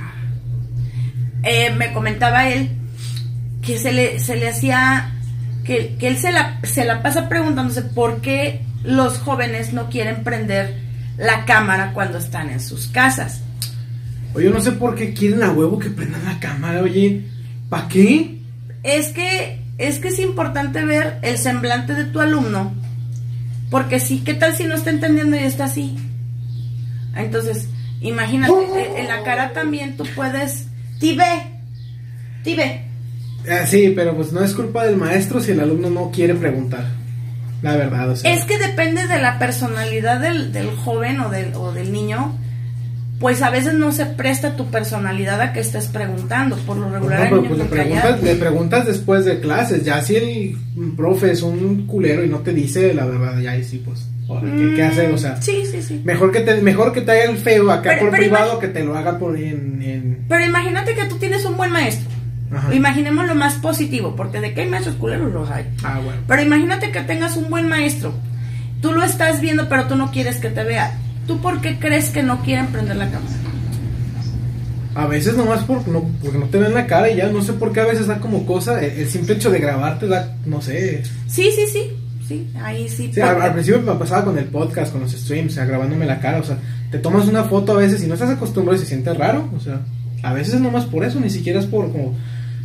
[1.42, 2.70] eh, me comentaba él
[3.62, 5.12] que se le, se le hacía,
[5.64, 10.24] que, que él se la, se la pasa preguntándose por qué los jóvenes no quieren
[10.24, 10.80] prender
[11.18, 13.42] la cámara cuando están en sus casas.
[14.34, 17.24] Oye, no sé por qué quieren a huevo que prendan la cámara, oye.
[17.72, 18.36] ¿Para qué?
[18.82, 22.70] Es que, es que es importante ver el semblante de tu alumno,
[23.70, 25.96] porque sí, ¿qué tal si no está entendiendo y está así?
[27.16, 27.68] Entonces,
[28.02, 30.66] imagínate, eh, en la cara también tú puedes,
[31.00, 31.24] tibe,
[32.44, 32.84] tibe,
[33.50, 36.84] Ah, sí, pero pues no es culpa del maestro si el alumno no quiere preguntar.
[37.62, 38.34] La verdad, o sea.
[38.34, 42.38] Es que depende de la personalidad del, del joven o del, o del niño.
[43.20, 46.56] Pues a veces no se presta tu personalidad a que estés preguntando.
[46.56, 49.84] Por lo No, regular niños pues le preguntas, le preguntas después de clases.
[49.84, 50.56] Ya si el
[50.96, 54.08] profe es un culero y no te dice la verdad, ya ahí sí, pues.
[54.28, 55.12] ahora, ¿qué, qué hacer?
[55.12, 56.00] O sea, Sí, sí, sí.
[56.04, 58.68] mejor que te, mejor que te haga el feo acá Pero- por pero privado que
[58.68, 59.80] te lo haga por en.
[59.82, 62.08] en- Pero imagínate que tú tienes un buen maestro.
[62.50, 62.74] Ajá.
[62.74, 65.64] Imaginemos lo más positivo, porque de que hay maestros culeros los hay.
[65.84, 66.20] Ah, bueno.
[66.26, 68.12] Pero imagínate que tengas un buen maestro.
[68.80, 70.98] Tú lo estás viendo, pero tú no quieres que te vea.
[71.26, 73.34] ¿Tú por qué crees que no quieren prender la cámara?
[74.94, 77.54] A veces nomás por, no, porque no te ven la cara y ya, no sé
[77.54, 80.60] por qué a veces da como cosa, el, el simple hecho de grabarte da, no
[80.60, 81.02] sé.
[81.28, 81.90] Sí, sí, sí.
[82.28, 83.10] Sí, ahí sí.
[83.12, 85.64] Sí, al, porque- al principio me pasaba con el podcast, con los streams, o sea,
[85.64, 86.58] grabándome la cara, o sea,
[86.90, 89.60] te tomas una foto a veces y no estás acostumbrado y se siente raro, o
[89.60, 89.80] sea,
[90.22, 92.14] a veces es nomás por eso, ni siquiera es por como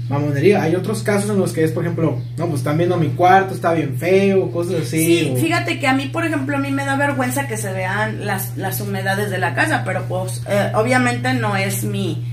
[0.10, 0.62] mamonería.
[0.63, 3.54] Hay otros casos en los que es, por ejemplo, no, pues están viendo mi cuarto,
[3.54, 5.06] está bien feo, cosas así.
[5.20, 7.72] Sí, o- fíjate que a mí, por ejemplo, a mí me da vergüenza que se
[7.74, 12.26] vean las, las humedades de la casa, pero pues eh, obviamente no es mi...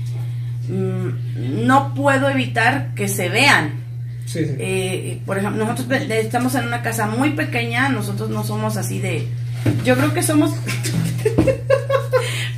[0.69, 3.83] mm, no puedo evitar que se vean.
[4.25, 4.55] Sí, sí.
[4.57, 9.27] Eh, por ejemplo, nosotros estamos en una casa muy pequeña, nosotros no somos así de...
[9.83, 10.51] Yo creo que somos...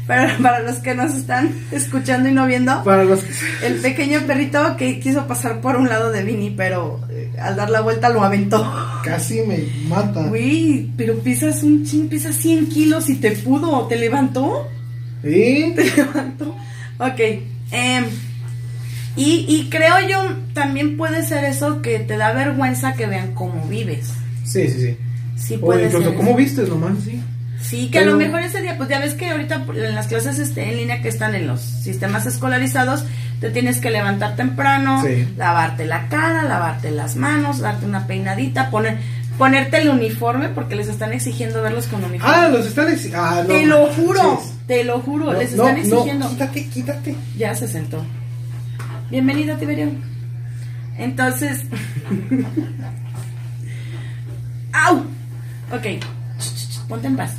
[0.07, 3.33] Pero para los que nos están escuchando y no viendo, Para los que...
[3.67, 7.69] el pequeño perrito que quiso pasar por un lado de Vini, pero eh, al dar
[7.69, 8.65] la vuelta lo aventó.
[9.03, 10.23] Casi me mata.
[10.27, 14.67] Güey, pero pesas un ching, pesas 100 kilos y te pudo, ¿te levantó?
[15.23, 15.73] ¿Sí?
[15.75, 16.55] Te levantó.
[16.99, 17.19] Ok.
[17.71, 18.05] em,
[19.17, 23.65] y, y creo yo también puede ser eso que te da vergüenza que vean cómo
[23.67, 24.13] vives.
[24.45, 24.97] Sí, sí, sí.
[25.35, 26.15] Sí O puede incluso, ser.
[26.15, 26.37] ¿cómo eso.
[26.37, 26.93] vistes nomás?
[27.03, 27.19] Sí.
[27.61, 30.37] Sí, que a lo mejor ese día, pues ya ves que ahorita en las clases
[30.39, 33.03] este, en línea que están en los sistemas escolarizados,
[33.41, 35.27] te tienes que levantar temprano, Sí.
[35.37, 38.97] lavarte la cara, lavarte las manos, darte una peinadita, poner,
[39.37, 42.35] ponerte el uniforme, porque les están exigiendo verlos con uniforme.
[42.35, 45.63] Ah, los están exi- ah, no te lo juro, te lo juro, No, les no,
[45.67, 46.29] están exigiendo.
[46.29, 47.15] Quítate, quítate.
[47.37, 48.05] Ya se sentó.
[49.09, 49.89] Bienvenido, Tiberio.
[50.97, 51.61] Entonces.
[54.73, 54.97] ¡Au!
[55.71, 55.85] Ok.
[56.87, 57.31] Ponte en paz.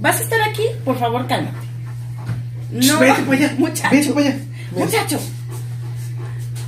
[0.00, 0.62] ¿Vas a estar aquí?
[0.84, 1.56] Por favor, cálmate.
[2.70, 3.54] No, Vete para allá.
[3.58, 3.88] muchacho.
[3.96, 4.36] Vete para allá.
[4.76, 5.20] Muchacho.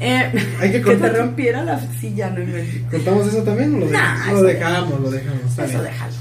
[0.00, 1.16] Eh, Hay que que te cortar.
[1.16, 2.82] rompiera la silla, no inventes.
[2.90, 4.26] ¿Contamos eso también o lo, Nah, dejamos?
[4.32, 5.00] eso- lo dejamos?
[5.00, 5.58] Lo dejamos.
[5.58, 6.12] Eso déjalo.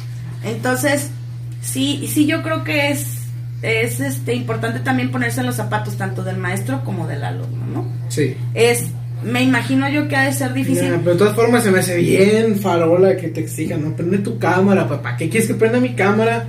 [0.43, 1.09] Entonces,
[1.61, 3.05] sí, sí, yo creo que es,
[3.61, 7.87] es este, importante también ponerse en los zapatos tanto del maestro como del alumno, ¿no?
[8.09, 8.35] Sí.
[8.53, 8.85] es
[9.23, 11.97] me imagino yo que ha de ser difícil pero de todas formas se me hace
[11.97, 13.95] bien farola que te exijan, ¿no?
[13.95, 15.17] Prende tu cámara, papá.
[15.17, 16.45] ¿Qué quieres que prenda mi cámara?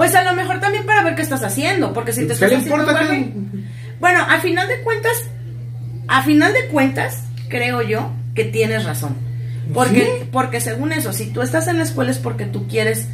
[0.00, 2.50] Pues a lo mejor también para ver qué estás haciendo porque si te ¿Qué estás
[2.50, 3.32] le haciendo importa que-
[4.00, 5.12] bueno a final de cuentas
[6.08, 9.14] a final de cuentas creo yo que tienes razón
[9.74, 10.28] porque ¿Sí?
[10.32, 13.08] porque según eso si tú estás en la escuela es porque tú quieres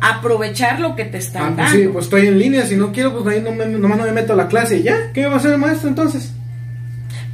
[0.00, 2.64] aprovechar lo que te Ah, están pues dando sí, pues estoy en línea.
[2.66, 4.78] Si no quiero, pues ahí no me, nomás no me meto a la clase.
[4.78, 4.96] y ¿Ya?
[5.12, 6.32] ¿Qué va a hacer el maestro entonces?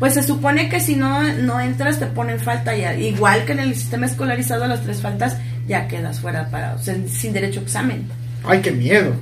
[0.00, 2.94] Pues se supone que si no, no entras te ponen falta ya.
[2.96, 5.36] Igual que en el sistema escolarizado las tres faltas
[5.68, 8.08] ya quedas fuera para, o sea, sin derecho a examen.
[8.44, 9.12] Ay, qué miedo.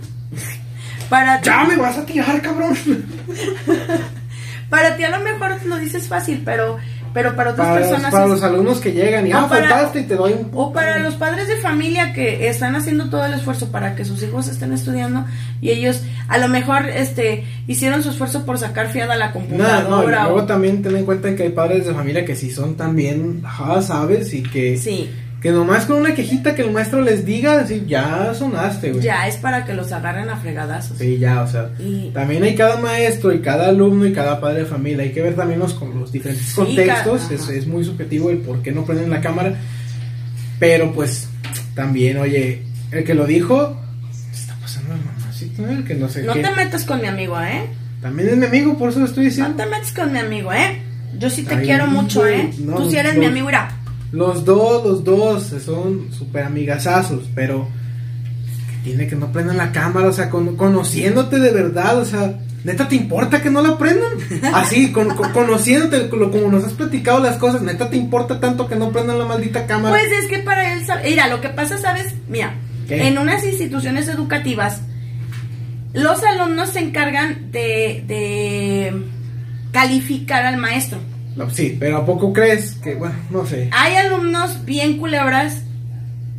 [1.08, 2.76] Para ti, Ya me vas a tirar, cabrón.
[4.70, 6.78] para ti a lo mejor lo dices fácil, pero,
[7.12, 9.68] pero para otras Para, los- personas para es- los alumnos que llegan y ah, para-
[9.68, 13.24] faltaste y te doy un o para los padres de familia que están haciendo todo
[13.26, 15.24] el esfuerzo para que sus hijos estén estudiando
[15.60, 19.38] y ellos a lo mejor este hicieron su esfuerzo por sacar fiada la No, no,
[19.40, 22.50] y computadora luego o- también ten en cuenta que hay padres de familia que sí
[22.50, 25.10] son también, ajá, sabes, y que, sí,
[25.44, 29.04] que nomás con una quejita que el maestro les diga, así, ya sonaste, güey.
[29.04, 30.96] ya es para que los agarren a fregadazos.
[30.96, 34.60] Sí, ya, o sea, Y- también hay cada maestro y cada alumno y cada padre
[34.60, 35.02] de familia.
[35.04, 37.30] Hay que ver también los, con los diferentes Sí, contextos.
[37.30, 39.52] Es, es muy subjetivo el por qué no prenden la cámara.
[40.58, 41.28] Pero pues,
[41.74, 43.76] también, oye, el que lo dijo,
[44.32, 46.40] está pasando el mamacito, el que no sé No qué.
[46.42, 47.66] te metas con mi amigo, ¿eh?
[48.00, 49.56] También es mi amigo, por eso lo estoy No diciendo.
[49.62, 50.80] te metas con mi amigo, ¿eh?
[51.18, 52.50] Yo sí te Ay, quiero mucho, ¿eh?
[52.60, 53.20] no, Tú sí eres no.
[53.20, 53.68] mi amigo, mira.
[54.14, 57.66] Los dos, los dos son súper amigazazos, pero
[58.70, 62.38] que tiene que no prendan la cámara, o sea, con- conociéndote de verdad, o sea,
[62.62, 64.12] neta te importa que no la prendan.
[64.54, 68.68] Así, con, con- conociéndote, lo- como nos has platicado las cosas, neta te importa tanto
[68.68, 69.96] que no prendan la maldita cámara.
[69.98, 72.14] Pues es que para él, mira, lo que pasa, ¿sabes?
[72.28, 72.54] Mira,
[72.86, 73.08] ¿Qué?
[73.08, 74.82] en unas instituciones educativas,
[75.92, 78.92] los alumnos se encargan de, de
[79.72, 80.98] calificar al maestro.
[81.36, 83.68] No, sí, pero ¿a poco crees que, bueno, no sé?
[83.72, 85.62] Hay alumnos bien culebras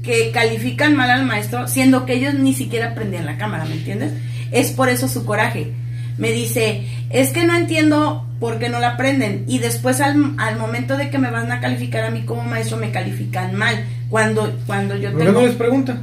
[0.04, 4.14] que califican mal al maestro, siendo que ellos ni siquiera prendían la cámara, ¿me entiendes?
[4.52, 5.74] Es por eso su coraje.
[6.18, 9.44] Me dice, es que no entiendo por qué no la prenden.
[9.48, 12.78] Y después al, al momento de que me van a calificar a mí como maestro,
[12.78, 13.84] me califican mal.
[14.10, 15.42] Cuando, cuando yo ¿Por qué tengo...
[15.42, 15.98] no les pregunta?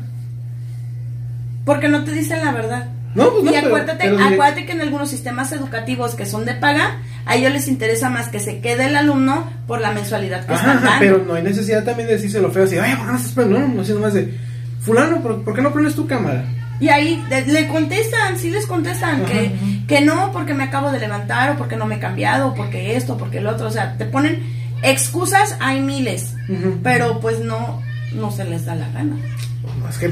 [1.65, 2.89] Porque no te dicen la verdad.
[3.15, 6.27] No, pues no, y pero- acuérdate, pero diré- acuérdate que en algunos sistemas educativos que
[6.27, 9.93] son de paga, a ellos les interesa más que se quede el alumno por la
[9.93, 13.07] mensualidad que Ajá, están pero no hay necesidad también de decírselo feo así, oye, ¿por
[13.07, 13.47] qué no estás?
[13.47, 14.35] No, no, sino más de,
[14.81, 16.45] fulano, ¿por, por qué no prendes tu cámara?
[16.81, 19.87] Y ahí le contestan, sí les contestan Ajá, que, ajá.
[19.87, 22.97] que no, porque me acabo de levantar, o porque no me he cambiado, o porque
[22.97, 23.69] esto, porque el otro.
[23.69, 24.43] O sea, te ponen
[24.83, 26.35] excusas, hay miles,
[26.83, 27.81] pero pues no,
[28.15, 29.17] no se les da la gana.
[29.63, 30.09] Pues no, es que,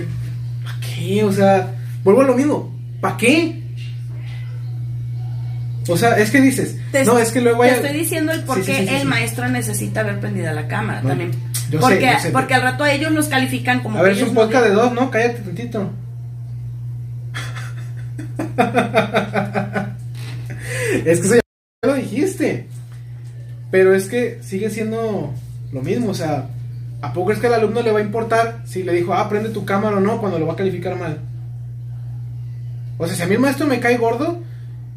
[0.62, 1.24] ¿para qué?
[1.24, 3.59] O sea, vuelvo a lo mismo, ¿para qué?
[5.88, 7.70] O sea, es que dices, Te, no, es que luego hay...
[7.70, 10.68] te estoy diciendo el por sí, qué sí, sí, el maestro necesita ver prendida la
[10.68, 11.30] cámara No, también.
[11.70, 14.12] yo sé, porque, yo sé, porque al rato a ellos los califican como A ver,
[14.12, 15.10] es un no podcast de dos, ¿no?
[15.10, 15.90] Cállate tantito.
[21.04, 21.40] es que eso ya
[21.82, 22.66] lo dijiste.
[23.70, 25.32] Pero es que sigue siendo
[25.72, 26.48] lo mismo, o sea,
[27.02, 29.50] ¿a poco es que al alumno le va a importar si le dijo, ah, prende
[29.50, 31.18] tu cámara o no, cuando lo va a calificar mal?
[32.98, 34.40] O sea, si a mí el maestro me cae gordo,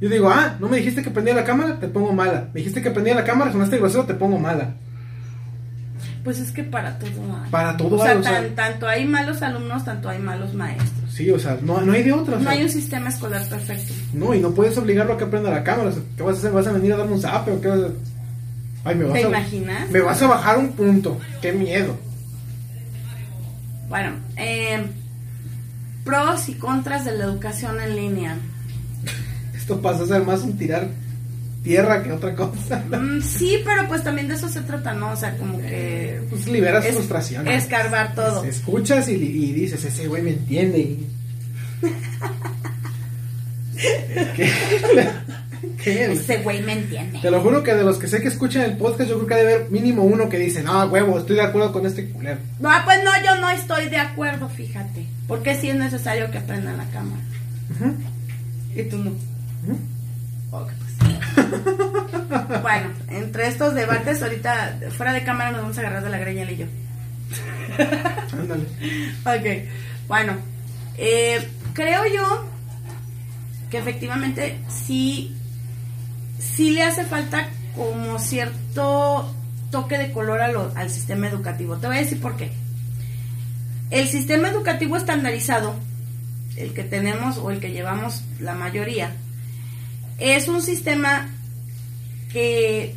[0.03, 2.49] yo digo, ah, no me dijiste que prendía la cámara, te pongo mala.
[2.53, 4.73] Me dijiste que prendía la cámara, sonaste grosero, te pongo mala.
[6.25, 7.09] Pues es que para todo
[7.41, 7.49] hay.
[7.49, 10.53] Para todo o sea, hay, o sea- tan- tanto hay malos alumnos, tanto hay malos
[10.53, 11.09] maestros.
[11.11, 12.35] Sí, o sea, no, no hay de otra.
[12.37, 13.93] o No hay un sistema escolar perfecto.
[14.13, 15.89] No, y no puedes obligarlo a que aprenda la cámara.
[15.89, 16.51] o sea, ¿Qué vas a hacer?
[16.51, 17.87] ¿Vas a venir a darme un zape o qué vas a
[18.85, 19.89] Ay, me vas ¿Te a, imaginas?
[19.89, 21.17] Me vas a bajar un punto.
[21.41, 21.95] Qué miedo.
[23.89, 24.83] Bueno, eh,
[26.03, 28.37] pros y contras de la educación en línea.
[29.63, 30.89] Esto pasa a ser más un tirar
[31.63, 32.83] tierra que otra cosa.
[32.91, 35.11] Mm, sí, pero pues también de eso se trata, ¿no?
[35.11, 36.19] O sea, como que...
[36.29, 37.47] Pues liberas Es- frustración.
[37.47, 38.43] escarbar todo.
[38.43, 40.79] Escuchas y, y dices, ese güey me entiende.
[40.79, 41.07] y-
[44.35, 44.49] ¿Qué?
[45.81, 46.11] ¿Qué?
[46.11, 47.19] Ese güey me entiende.
[47.21, 49.35] Te lo juro que de los que sé que escuchan el podcast, yo creo que
[49.35, 52.37] debe haber mínimo uno que dice, no, huevo, estoy de acuerdo con este culero.
[52.59, 55.05] No, pues no, yo no estoy de acuerdo, fíjate.
[55.27, 57.21] Porque sí es necesario que aprendan la cámara.
[57.71, 57.95] Ujú,
[58.79, 59.11] Y tú no.
[60.51, 62.61] Ok, pues.
[62.61, 66.49] bueno, entre estos debates, ahorita fuera de cámara nos vamos a agarrar de la greña
[66.51, 66.65] y yo.
[68.33, 68.65] Ándale.
[69.25, 69.69] Ok,
[70.07, 70.33] bueno,
[70.97, 72.45] eh, creo yo
[73.71, 75.35] que efectivamente sí,
[76.39, 79.33] sí le hace falta como cierto
[79.71, 81.77] toque de color a lo- al sistema educativo.
[81.77, 82.51] Te voy a decir por qué.
[83.89, 85.75] El sistema educativo estandarizado,
[86.55, 89.11] el que tenemos o el que llevamos la mayoría,
[90.19, 91.29] es un sistema
[92.31, 92.95] que,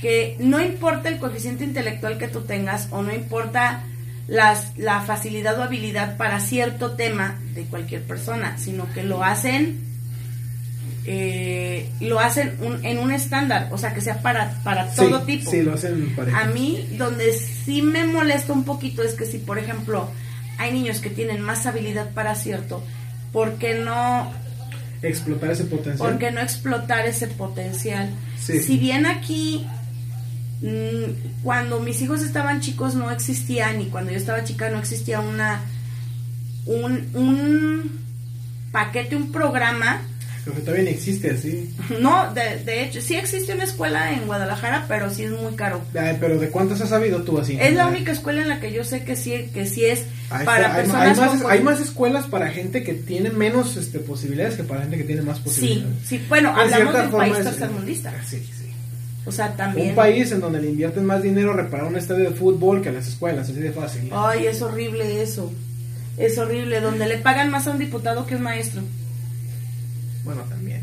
[0.00, 3.84] que no importa el coeficiente intelectual que tú tengas o no importa
[4.28, 9.84] las, la facilidad o habilidad para cierto tema de cualquier persona, sino que lo hacen
[11.08, 15.48] eh, lo hacen un- en un estándar, o sea, que sea para, para todo tipo.
[15.50, 16.40] Sí, lo hacen pareja.
[16.40, 20.10] A mí, donde sí me molesta un poquito es que si, por ejemplo,
[20.58, 22.82] hay niños que tienen más habilidad para cierto,
[23.32, 24.32] ¿por qué no,
[25.02, 26.10] Explotar ese potencial.
[26.10, 28.10] por qué no explotar ese potencial?
[28.38, 28.60] Sí.
[28.60, 29.66] Si bien aquí,
[30.62, 35.20] mm, cuando mis hijos estaban chicos no existía, ni cuando yo estaba chica no existía
[35.20, 35.62] una,
[36.66, 38.00] un, un
[38.72, 40.02] paquete, un programa
[40.52, 41.74] Todavía ni existe así.
[42.00, 45.80] no, de, de hecho, sí existe una escuela en Guadalajara, pero sí es muy caro.
[45.98, 47.58] Ay, pero ¿de cuántas has sabido tú así?
[47.60, 50.04] Es la única escuela en la que yo sé que sí, que sí es
[50.44, 54.54] para personas hay más, con- hay más escuelas para gente que tiene menos este, posibilidades
[54.56, 55.94] que para gente que tiene más Sí, posibilidades.
[56.06, 58.12] sí, bueno, De hablamos del forma país tercermundista.
[58.28, 58.62] Sí, sí.
[59.24, 59.88] O sea, también.
[59.90, 62.90] Un país en donde le invierten más dinero a reparar un estadio de fútbol que
[62.90, 64.08] a las escuelas, así de fácil.
[64.12, 65.52] Ay, es horrible eso.
[66.16, 68.82] Es horrible, donde le pagan más a un diputado que a un maestro.
[70.26, 70.82] Bueno, también.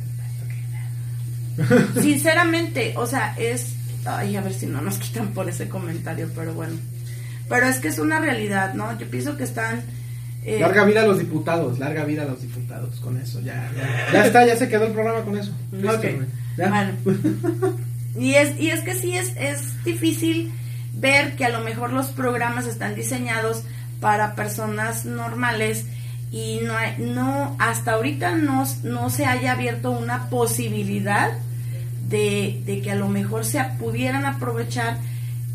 [2.01, 3.75] Sinceramente, o sea, es.
[4.05, 6.75] Ay, a ver si no nos quitan por ese comentario, pero bueno.
[7.47, 8.97] Pero es que es una realidad, ¿no?
[8.97, 9.81] Yo pienso que están.
[10.43, 14.11] eh, Larga vida a los diputados, larga vida a los diputados con eso, ya, ya,
[14.13, 15.51] ya está, ya se quedó el programa con eso.
[15.71, 16.01] Listo, Ok.
[16.01, 16.27] güey.
[16.57, 16.69] ¿Ya?
[16.69, 16.91] Bueno.
[18.15, 20.51] Y es, y es que sí es, es difícil
[20.93, 23.63] ver que a lo mejor los programas están diseñados
[23.99, 25.85] para personas normales
[26.33, 31.31] y no, no hasta ahorita no, no se haya abierto una posibilidad
[32.09, 34.97] de, de que a lo mejor se pudieran aprovechar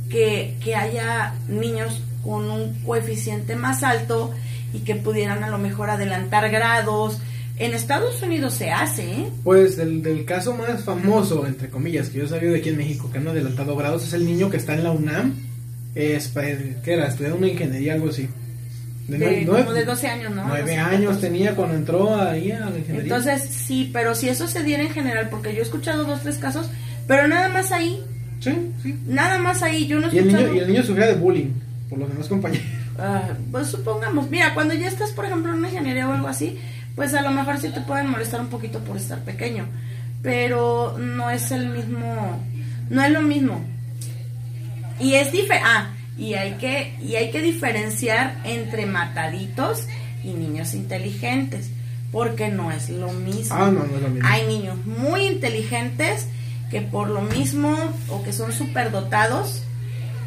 [0.08, 4.32] que, que haya niños con un coeficiente más alto
[4.72, 7.18] y que pudieran a lo mejor adelantar grados.
[7.58, 9.28] En Estados Unidos se hace, ¿eh?
[9.42, 12.76] Pues del, del caso más famoso, entre comillas, que yo he sabido de aquí en
[12.76, 15.34] México, que han adelantado grados, es el niño que está en la UNAM,
[15.96, 17.08] es, pa- ¿qué era?
[17.08, 18.28] Estudiando una ingeniería, algo así.
[19.08, 20.44] De, nue- como nueve- de 12 años, ¿no?
[20.46, 21.26] Nueve 12, años 14.
[21.26, 23.02] tenía cuando entró ahí a la ingeniería.
[23.02, 26.36] Entonces, sí, pero si eso se diera en general, porque yo he escuchado dos, tres
[26.36, 26.68] casos,
[27.06, 28.02] pero nada más ahí,
[28.40, 28.98] sí, sí.
[29.06, 30.44] nada más ahí, yo no he Y el, escuchado...
[30.48, 31.50] niño, y el niño sufría de bullying
[31.88, 32.66] por los demás compañeros.
[32.98, 36.58] Ah, pues supongamos, mira, cuando ya estás, por ejemplo, en una ingeniería o algo así,
[36.94, 39.64] pues a lo mejor sí te pueden molestar un poquito por estar pequeño,
[40.20, 42.42] pero no es el mismo,
[42.90, 43.64] no es lo mismo.
[45.00, 49.87] Y es diferente, ah, y hay que, y hay que diferenciar entre mataditos
[50.24, 51.70] y niños inteligentes,
[52.11, 53.54] porque no es lo mismo.
[53.57, 54.28] Ah, no, no es lo mismo.
[54.28, 56.26] Hay niños muy inteligentes
[56.70, 57.76] que por lo mismo,
[58.09, 59.62] o que son superdotados,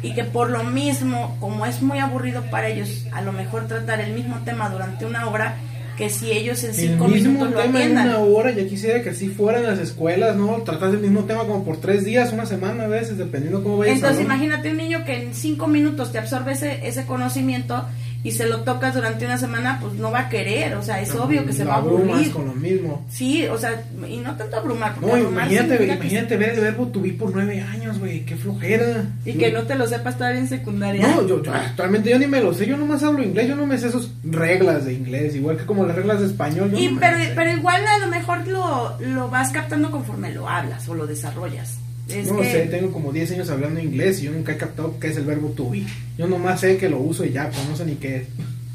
[0.02, 4.00] y que por lo mismo, como es muy aburrido para ellos, a lo mejor tratar
[4.00, 5.56] el mismo tema durante una hora,
[6.02, 9.02] que si ellos en el cinco mismo minutos lo tema en una hora, ya quisiera
[9.02, 10.62] que así fueran las escuelas, ¿no?
[10.62, 13.92] Tratar el mismo tema como por tres días, una semana a veces, dependiendo cómo vaya
[13.92, 17.84] el Entonces imagínate un niño que en cinco minutos te absorbe ese, ese conocimiento
[18.24, 21.12] y se lo tocas durante una semana, pues no va a querer, o sea, es
[21.14, 22.30] No, obvio que se va a aburrir.
[22.32, 23.04] con lo mismo.
[23.10, 26.86] Sí, o sea, y no tanto abrumar, porque No, abrumar imagínate, imagínate ver el verbo
[26.88, 29.06] to be por nueve años, güey, qué flojera.
[29.24, 31.06] y que no te lo sepas todavía en secundaria.
[31.08, 33.66] No, yo, yo actualmente yo ni me lo sé, yo nomás hablo inglés, yo no
[33.66, 36.70] me sé esas reglas de inglés, igual que como las reglas de español.
[36.70, 40.48] Yo Y, no pero, pero igual a lo mejor lo, lo vas captando conforme lo
[40.48, 41.78] hablas o lo desarrollas.
[42.12, 44.98] Es no que, sé, tengo como 10 años hablando inglés y yo nunca he captado
[44.98, 45.84] qué es el verbo to be.
[46.18, 48.26] Yo nomás sé que lo uso y ya, pero no sé ni qué es.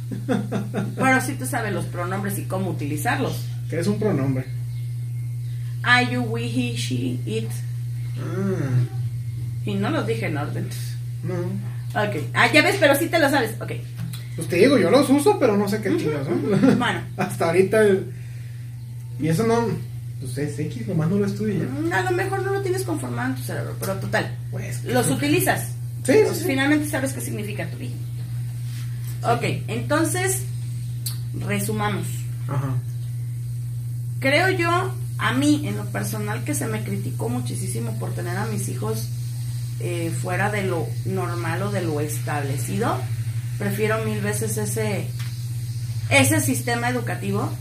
[0.95, 3.43] Pero sí tú sabes los pronombres y cómo utilizarlos.
[3.69, 4.45] ¿Qué es un pronombre?
[5.83, 7.49] I, you, we, he, she, it.
[8.17, 8.85] Ah,
[9.65, 10.67] Y no los dije en orden.
[11.23, 11.35] No.
[12.01, 12.15] Ok.
[12.33, 13.51] Ah, ya ves, pero sí te lo sabes.
[13.59, 13.73] Ok.
[14.37, 16.35] Pues te digo, yo los uso, pero no sé qué chingas, ¿no?
[16.77, 17.01] Bueno.
[17.17, 17.83] Hasta ahorita.
[19.19, 19.67] Y eso no.
[20.19, 21.65] Pues es X, nomás no lo estudio ya.
[21.69, 24.35] Mm, A lo mejor no lo tienes conformado en tu cerebro, pero total.
[24.51, 24.83] Pues.
[24.83, 25.67] Los utilizas.
[26.03, 26.43] Sí, Pues sí.
[26.45, 27.95] Finalmente sabes qué significa tu vida.
[29.23, 30.41] Ok, entonces,
[31.45, 32.07] resumamos.
[32.47, 32.75] Ajá.
[34.19, 38.45] Creo yo, a mí, en lo personal, que se me criticó muchísimo por tener a
[38.45, 39.09] mis hijos
[39.79, 42.97] eh, fuera de lo normal o de lo establecido.
[43.59, 45.07] Prefiero mil veces ese,
[46.09, 47.51] ese sistema educativo.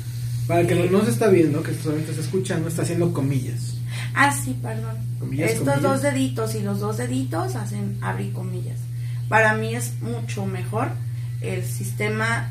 [0.46, 3.74] Para el que no, no se está viendo, que solamente está escuchando, está haciendo comillas.
[4.14, 4.96] Ah, sí, perdón.
[5.18, 5.82] Comillas, Estos comillas.
[5.82, 8.78] dos deditos y los dos deditos hacen abrir comillas.
[9.28, 10.88] Para mí es mucho mejor
[11.40, 12.48] el sistema,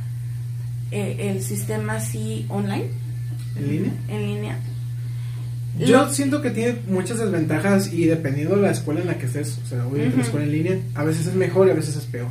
[0.91, 2.87] eh, el sistema así online,
[3.55, 3.91] ¿En línea?
[4.09, 4.59] en línea.
[5.79, 9.25] Yo Lo- siento que tiene muchas desventajas y dependiendo de la escuela en la que
[9.25, 10.21] estés, o sea, obviamente la Ujú.
[10.21, 12.27] escuela en línea, a veces es mejor y a veces es peor.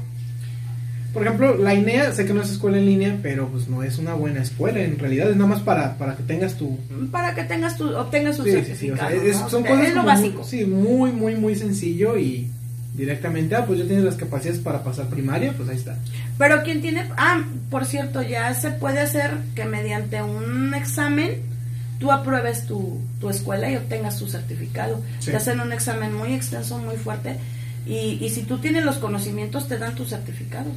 [1.15, 3.99] Por ejemplo, la INEA, sé que no es escuela en línea, pero pues no es
[3.99, 6.77] una buena escuela, en realidad es nada más para, para que tengas tu...
[7.13, 9.11] para que tengas tu, obtengas tu Sí, sí, sí, o certificado.
[9.11, 9.49] sea, es- ¿no?
[9.49, 10.39] son Es cosas lo como básico.
[10.41, 12.49] Muy, sí, muy, muy, muy sencillo y
[12.97, 15.97] directamente, ah, pues yo tienes las capacidades para pasar primaria, pues ahí está.
[16.39, 21.37] Pero quien tiene, ah, por cierto, ya se puede hacer que mediante un examen
[21.99, 25.01] tú apruebes tu, tu escuela y obtengas tu certificado.
[25.21, 25.31] Sí.
[25.31, 27.37] Te hacen un examen muy extenso, muy fuerte
[27.87, 30.71] y, y si tú tienes los conocimientos te dan tu certificado.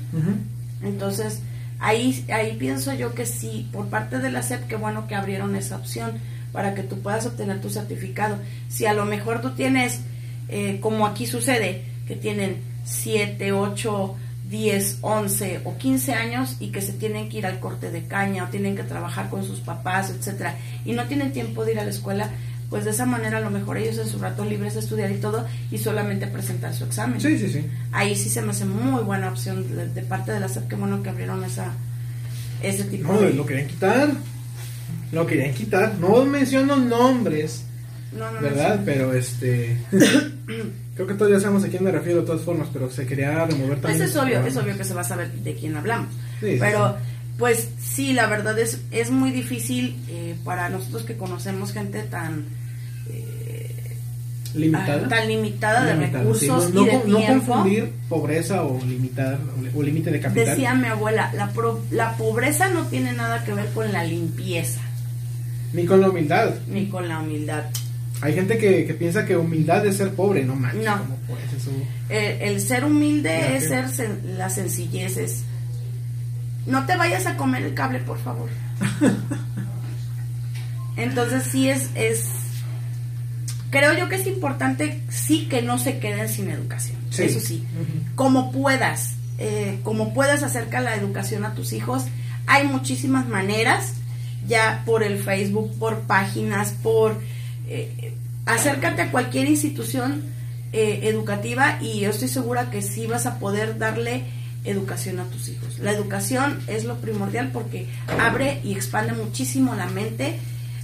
[0.81, 1.41] Entonces,
[1.79, 5.55] ahí, ahí pienso yo que sí, por parte de la SEP, qué bueno que abrieron
[5.55, 6.13] esa opción
[6.51, 8.37] para que tú puedas obtener tu certificado.
[8.69, 10.01] Si a lo mejor tú tienes,
[10.49, 14.15] eh, como aquí sucede, que tienen 7, 8,
[14.49, 18.45] 10, 11 o 15 años y que se tienen que ir al corte de caña
[18.45, 20.55] o tienen que trabajar con sus papás, etcétera,
[20.85, 22.29] y no tienen tiempo de ir a la escuela,
[22.69, 25.15] pues de esa manera a lo mejor ellos en su rato libres de estudiar y
[25.17, 27.65] todo y solamente presentar su examen Sí, sí, sí.
[27.91, 30.75] ahí sí se me hace muy buena opción de, de parte de la SEP, qué
[30.75, 31.71] bueno que abrieron esa
[32.61, 33.33] ese tipo No, de...
[33.33, 34.09] lo querían quitar.
[35.11, 35.95] Lo querían quitar.
[35.99, 37.63] No menciono nombres,
[38.17, 38.81] No, no, ¿verdad?
[38.83, 39.77] Pero este...
[40.95, 43.45] Creo que todos ya sabemos a quién me refiero de todas formas, pero se quería
[43.45, 44.01] remover Pues también.
[44.01, 46.09] es ese obvio, es obvio que se va a saber de quién hablamos.
[46.39, 47.03] Sí, sí, Pero, sí.
[47.37, 52.45] pues sí, la verdad es, es muy difícil eh, para nosotros que conocemos gente tan...
[54.55, 55.03] Limitada.
[55.05, 57.45] ah, tan limitada de Limitada, recursos sí, no, y de no, no tiempo.
[57.53, 59.37] confundir pobreza o limitar
[59.75, 60.45] o, límite de capital.
[60.45, 64.81] Decía mi abuela, la, pro- la pobreza no tiene nada que ver con la limpieza
[65.73, 66.55] Ni con la humildad.
[66.67, 67.63] ni con la humildad.
[68.21, 70.83] Hay gente que, que piensa que humildad es ser pobre, no manches.
[70.85, 70.97] No.
[70.97, 71.69] ¿cómo puedes eso?
[72.09, 75.17] El, el ser humilde Ya, es ser sen- la sencillez.
[75.17, 75.43] Es,
[76.65, 78.49] no te vayas a comer el cable, por favor.
[80.97, 82.25] Entonces sí es, es...
[83.77, 86.97] Creo yo que es importante, sí, que no se queden sin educación.
[87.11, 87.23] Sí.
[87.23, 87.63] Eso sí.
[88.15, 92.05] Como puedas, eh, como puedas acerca la educación a tus hijos.
[92.47, 93.93] Hay muchísimas maneras,
[94.47, 97.21] ya por el Facebook, por páginas, por...
[97.67, 98.13] eh,
[98.47, 100.23] acércate a cualquier institución
[100.73, 104.23] eh, educativa y yo estoy segura que sí vas a poder darle
[104.63, 105.79] educación a tus hijos.
[105.79, 107.87] La educación es lo primordial porque
[108.19, 110.39] abre y expande muchísimo la mente,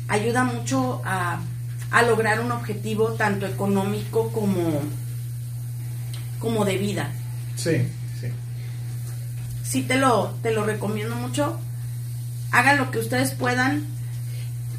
[0.07, 1.41] ayuda mucho a,
[1.93, 4.81] a lograr un objetivo tanto económico como,
[6.39, 7.11] como de vida.
[7.55, 7.83] Sí,
[8.19, 8.27] sí.
[9.63, 11.59] Sí te lo, te lo recomiendo mucho.
[12.51, 13.85] Hagan lo que ustedes puedan.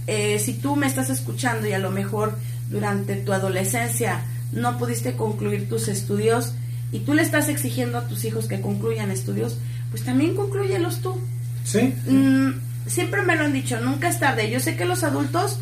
[0.08, 2.36] Eh, si tú me estás escuchando y a lo mejor
[2.68, 6.54] durante tu adolescencia no pudiste concluir tus estudios
[6.90, 9.56] y tú le estás exigiendo a tus hijos que concluyan estudios,
[9.90, 11.16] pues también concluyelos tú.
[11.62, 11.94] Sí.
[12.08, 12.54] Mm,
[12.88, 14.50] siempre me lo han dicho, nunca es tarde.
[14.50, 15.60] Yo sé que los adultos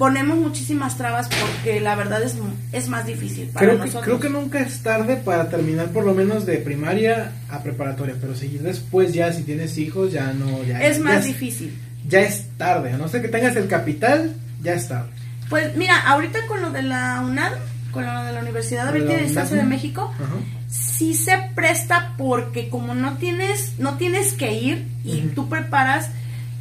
[0.00, 2.34] ponemos muchísimas trabas porque la verdad es,
[2.72, 4.04] es más difícil para Creo que, nosotros.
[4.04, 8.34] creo que nunca es tarde para terminar por lo menos de primaria a preparatoria, pero
[8.34, 11.78] seguir después ya si tienes hijos ya no ya es ya más difícil.
[12.08, 15.10] Ya es tarde, a no ser que tengas el capital, ya es tarde.
[15.50, 17.52] Pues mira, ahorita con lo de la UNAM,
[17.92, 20.32] con lo de la Universidad Abierta y de Distancia de México, Ajá.
[20.70, 25.28] sí se presta porque como no tienes, no tienes que ir y Ujú.
[25.34, 26.08] tú preparas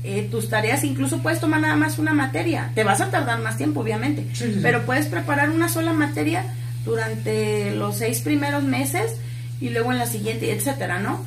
[0.04, 2.72] eh, tus tareas, incluso puedes tomar nada más una materia.
[2.76, 4.60] Te vas a tardar más tiempo, obviamente, Sí, sí, sí.
[4.62, 6.44] pero puedes preparar una sola materia
[6.86, 9.16] durante los seis primeros meses
[9.62, 11.24] y luego en la siguiente, etcétera, ¿no?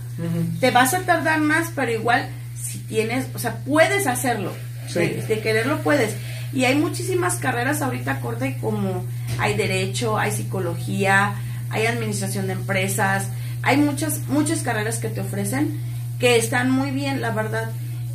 [0.61, 2.27] Te vas a tardar más, pero igual
[2.61, 4.53] si tienes, o sea, puedes hacerlo,
[4.89, 4.99] Sí.
[5.01, 6.15] de, de quererlo puedes.
[6.53, 9.05] Y hay muchísimas carreras ahorita corte como
[9.39, 11.35] hay derecho, hay psicología,
[11.71, 13.29] hay administración de empresas,
[13.63, 15.79] hay muchas muchas carreras que te ofrecen
[16.19, 17.71] que están muy bien, la verdad.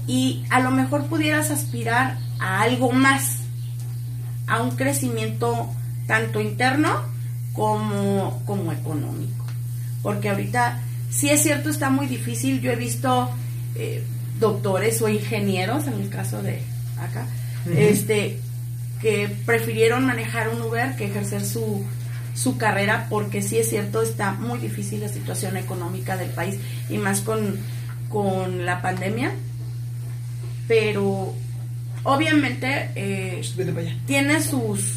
[0.08, 3.42] Y a lo mejor pudieras aspirar a algo más,
[4.48, 5.70] a un crecimiento
[6.08, 7.02] tanto interno
[7.54, 9.46] como, como económico.
[10.02, 12.62] Porque ahorita, sí es cierto, está muy difícil.
[12.62, 13.30] Yo he visto
[13.76, 14.04] eh,
[14.40, 16.62] doctores o ingenieros, en el caso de
[16.98, 17.28] acá,
[17.76, 18.40] este
[19.02, 21.86] que prefirieron manejar un Uber que ejercer su,
[22.34, 26.58] su carrera porque sí es cierto, está muy difícil la situación económica del país
[26.90, 27.58] y más con,
[28.10, 29.32] con la pandemia.
[30.68, 31.34] Pero
[32.04, 33.42] obviamente eh,
[34.06, 34.96] tiene sus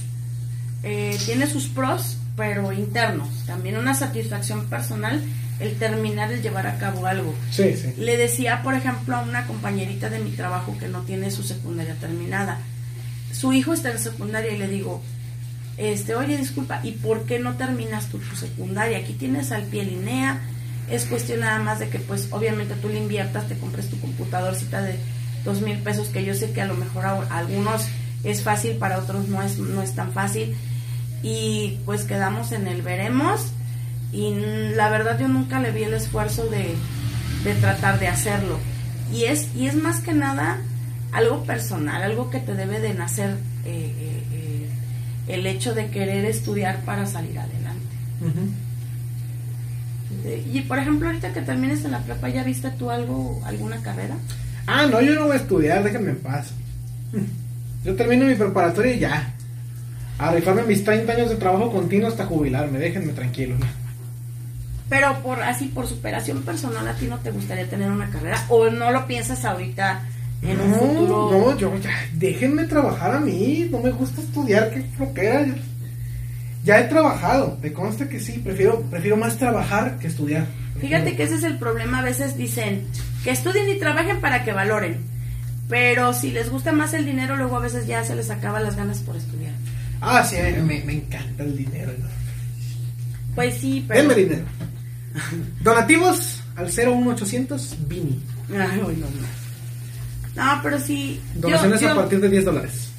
[0.83, 3.29] eh, tiene sus pros pero internos.
[3.47, 5.23] También una satisfacción personal
[5.59, 7.35] el terminar el llevar a cabo algo.
[7.51, 7.93] Sí, sí.
[7.99, 11.95] le decía por ejemplo a una compañerita de mi trabajo que no tiene su secundaria
[11.97, 12.59] terminada.
[13.33, 15.03] Su hijo está en secundaria y le digo
[15.77, 19.85] este oye disculpa y por qué no terminas tu, tu secundaria aquí tienes al pie
[19.85, 20.41] linea
[20.91, 24.83] es cuestión nada más de que pues obviamente tú le inviertas te compres tu computadorcita
[24.83, 24.99] de
[25.45, 27.87] dos mil pesos, que yo sé que a lo mejor a, algunos
[28.25, 30.55] es fácil, para otros no es, no es tan fácil.
[31.23, 33.53] Y pues quedamos en el veremos.
[34.13, 34.35] Y
[34.75, 36.75] la verdad yo nunca le vi el esfuerzo de,
[37.45, 38.59] de tratar de hacerlo.
[39.13, 40.59] Y es, y es más que nada
[41.13, 43.31] algo personal, algo que te debe de nacer
[43.65, 44.69] eh, eh, eh,
[45.29, 47.87] el hecho de querer estudiar para salir adelante.
[50.53, 54.17] Y por ejemplo, ahorita que termines en la prepa, ¿ya viste tú algo, alguna carrera?
[54.73, 56.53] Ah, no, yo no voy a estudiar, déjenme en paz.
[57.85, 59.35] Yo termino mi preparatoria y ya.
[60.17, 63.57] A rifarme mis 30 años de trabajo continuo hasta jubilarme, déjenme tranquilo.
[64.89, 68.45] Pero por así, por superación personal, ¿a ti no te gustaría tener una carrera?
[68.49, 70.03] ¿O no lo piensas ahorita
[70.43, 71.31] en no, un futuro?
[71.33, 75.47] No, yo ya, déjenme trabajar a mí, no me gusta estudiar, qué flojera.
[76.63, 80.47] Ya he trabajado, me consta que sí, prefiero, prefiero más trabajar que estudiar.
[80.79, 82.87] Fíjate que ese es el problema, a veces dicen,
[83.25, 84.99] que estudien y trabajen para que valoren.
[85.69, 88.77] Pero si les gusta más el dinero, luego a veces ya se les acaba las
[88.77, 89.53] ganas por estudiar.
[90.01, 91.93] Ah, sí, me, me encanta el dinero.
[93.35, 94.01] Pues sí, pero...
[94.01, 94.45] Denme dinero.
[95.63, 98.23] Donativos al 01800 Vini.
[98.51, 98.89] Ay, no,
[100.37, 101.21] no, pero sí...
[101.35, 102.91] Donaciones a partir de 10 dólares.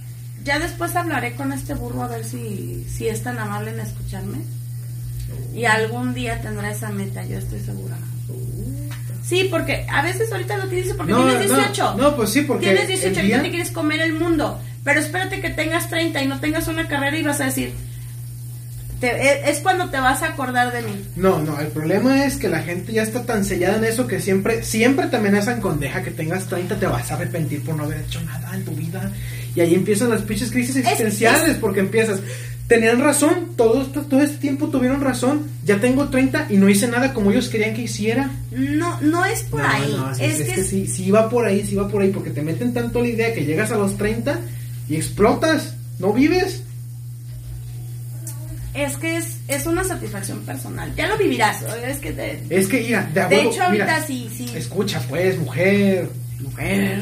[0.44, 4.40] Ya después hablaré con este burro a ver si, si es tan amable en escucharme.
[5.54, 7.98] Y algún día tendrá esa meta, yo estoy segura.
[9.24, 11.96] Sí, porque a veces ahorita no te dice porque tienes 18.
[11.96, 12.68] No, pues sí, porque.
[12.68, 14.60] Tienes 18 y no te quieres comer el mundo.
[14.84, 17.74] Pero espérate que tengas 30 y no tengas una carrera y vas a decir.
[19.02, 21.06] E, es cuando te vas a acordar de mí.
[21.16, 24.20] No, no, el problema es que la gente ya está tan sellada en eso que
[24.20, 27.84] siempre, siempre te amenazan con deja que tengas 30, te vas a arrepentir por no
[27.84, 29.12] haber hecho nada en tu vida.
[29.56, 32.20] Y ahí empiezan las pinches crisis existenciales porque empiezas,
[32.72, 35.42] tenían razón, todo, todo este tiempo tuvieron razón.
[35.66, 38.32] Ya tengo 30 y no hice nada como ellos querían que hiciera.
[38.52, 39.94] No, no es por ahí.
[40.22, 43.02] es, que, sí, sí va por ahí, sí va por ahí, porque te meten tanto
[43.02, 44.40] la idea que llegas a los 30
[44.88, 46.64] y explotas, no vives.
[48.74, 50.96] Es que es, es una satisfacción personal.
[50.96, 51.64] Ya lo vivirás.
[51.86, 54.50] Es que, es que mira, de, hecho, ahorita sí, sí.
[54.56, 56.08] Escucha, pues, mujer,
[56.40, 57.02] mujer.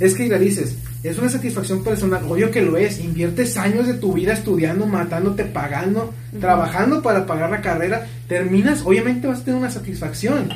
[0.00, 3.94] Es que ya dices, es una satisfacción personal, obvio que lo es, inviertes años de
[3.94, 9.58] tu vida estudiando, matándote, pagando, trabajando para pagar la carrera, terminas, obviamente vas a tener
[9.58, 10.50] una satisfacción.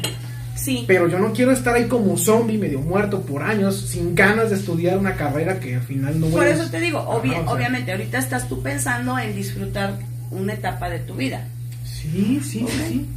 [0.55, 0.85] Sí.
[0.87, 4.57] Pero yo no quiero estar ahí como zombie, medio muerto por años, sin ganas de
[4.57, 8.49] estudiar una carrera que al final no voy Por eso te digo, obviamente, ahorita estás
[8.49, 9.99] tú pensando en disfrutar
[10.31, 11.47] una etapa de tu vida.
[11.85, 13.09] Sí, sí, sí.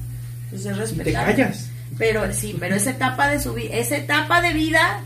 [0.52, 1.70] Entonces, y te callas.
[1.98, 5.04] Pero sí, pero esa etapa de su vida, esa etapa de vida,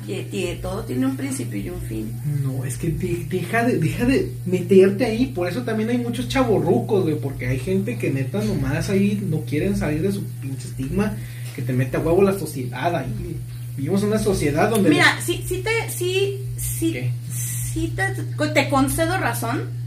[0.62, 2.14] todo tiene un principio y un fin.
[2.44, 7.04] No, es que deja de, deja de meterte ahí, por eso también hay muchos chavorrucos,
[7.04, 11.16] güey, porque hay gente que neta nomás ahí no quieren salir de su pinche estigma,
[11.56, 13.38] que te mete a huevo la sociedad ahí.
[13.78, 14.90] Vivimos en una sociedad donde...
[14.90, 19.81] Mira, sí, sí te, sí, sí, sí te, te concedo razón,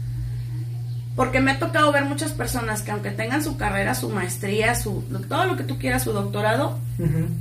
[1.15, 5.03] porque me ha tocado ver muchas personas que aunque tengan su carrera, su maestría, su
[5.29, 6.79] todo lo que tú quieras, su doctorado,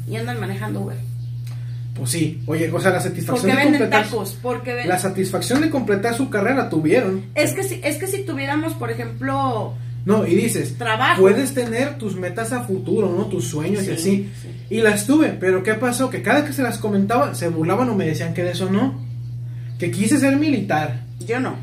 [0.09, 0.97] y andan manejando Uber.
[1.95, 5.61] Pues sí, oye, o sea, la satisfacción porque de venden completar tacos, porque la satisfacción
[5.61, 7.27] de completar su carrera tuvieron.
[7.37, 11.23] Es que si es que si tuviéramos, por ejemplo, no, y dices, trabajo.
[11.23, 13.27] puedes tener tus metas a futuro, ¿no?
[13.27, 14.31] Tus sueños y así.
[14.69, 16.11] Y las tuve, pero ¿qué pasó?
[16.11, 19.01] Que cada que se las comentaba, se burlaban o me decían que de eso no.
[19.79, 21.05] Que quise ser militar.
[21.27, 21.57] Yo no.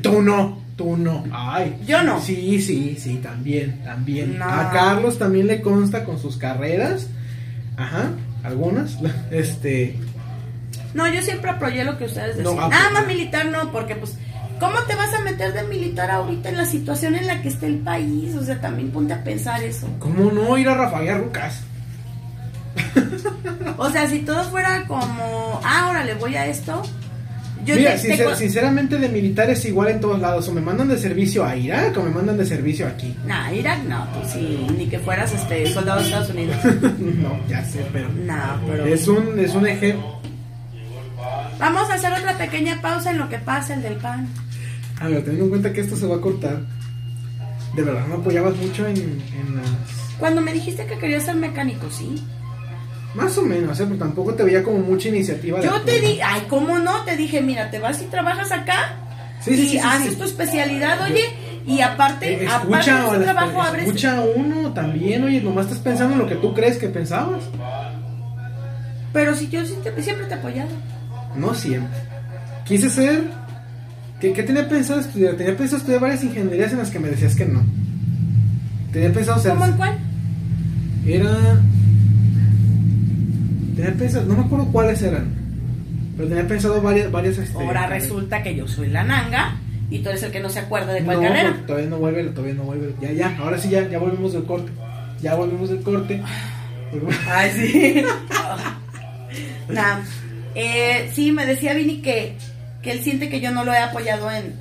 [0.00, 0.61] Tú no.
[0.76, 1.24] Tú no.
[1.32, 1.76] Ay.
[1.86, 2.20] Yo no.
[2.20, 4.40] Sí, sí, sí, también, también.
[4.42, 7.08] A Carlos también le consta con sus carreras.
[7.76, 8.10] Ajá,
[8.42, 8.98] algunas.
[9.30, 9.98] Este.
[10.94, 12.56] No, yo siempre apoyé lo que ustedes decían.
[12.56, 14.18] No, Nada más militar no, porque pues,
[14.60, 17.66] ¿cómo te vas a meter de militar ahorita en la situación en la que está
[17.66, 18.34] el país?
[18.34, 19.88] O sea, también ponte a pensar eso.
[19.98, 21.62] ¿Cómo no ir a Rafael Rucas?
[23.78, 26.82] o sea, si todo fuera como, ah, ahora le voy a esto,
[27.64, 30.48] Yo Mira, te- sincer- sinceramente de militar es igual en todos lados.
[30.48, 33.16] O me mandan de servicio a Irak o me mandan de servicio aquí.
[33.26, 36.56] Nah, Irak no, pues sí, ni que fueras este soldado de Estados Unidos.
[36.98, 38.08] no, ya sé, pero...
[38.08, 38.86] No, pero.
[38.86, 40.20] Es un, es un ejemplo...
[41.58, 44.26] Vamos a hacer otra pequeña pausa en lo que pasa el del pan.
[45.00, 46.60] A ver, teniendo en cuenta que esto se va a cortar.
[47.76, 50.16] De verdad, me apoyabas mucho en, en las...
[50.18, 52.22] Cuando me dijiste que querías ser mecánico, sí.
[53.14, 53.84] Más o menos, ¿eh?
[53.86, 55.58] Pero tampoco te veía como mucha iniciativa.
[55.60, 56.08] de Yo te apoyo.
[56.14, 57.02] di, ay, ¿cómo no?
[57.04, 58.94] Te dije, mira, te vas y trabajas acá
[59.40, 61.24] Sí, sí, y sí, sí, haces tu especialidad, oye,
[61.66, 63.86] y aparte, Eh, aparte escucha, de ese la- trabajo abres.
[63.86, 67.42] escucha uno también, oye, nomás estás pensando en lo que tú crees que pensabas.
[69.12, 69.90] Pero si yo siempre
[70.26, 70.70] te he apoyado.
[71.36, 71.98] No siempre.
[72.64, 73.24] Quise ser.
[74.20, 75.34] ¿Qué, qué tenía pensado estudiar?
[75.34, 77.62] Tenía pensado estudiar varias ingenierías en las que me decías que no.
[78.92, 79.52] Tenía pensado ser.
[79.52, 79.98] ¿Cómo en cuál?
[81.06, 81.60] Era.
[83.74, 84.26] Tenía pensado.
[84.26, 85.32] No me acuerdo cuáles eran.
[86.16, 87.10] Pero tenía pensado varias.
[87.10, 89.56] varias este, Ahora resulta que yo soy la nanga
[89.90, 91.56] y tú eres el que no se acuerda de cuál no, carrera.
[91.66, 92.94] todavía no vuelve, todavía no vuelve.
[93.00, 94.70] Ya, ya, ahora sí, ya, ya volvimos del corte.
[95.20, 96.22] Ya volvimos del corte.
[97.28, 98.04] Ay, sí.
[99.68, 100.00] Nah.
[100.54, 102.34] Eh, sí, me decía Vini que,
[102.82, 104.54] que él siente que yo no lo he apoyado en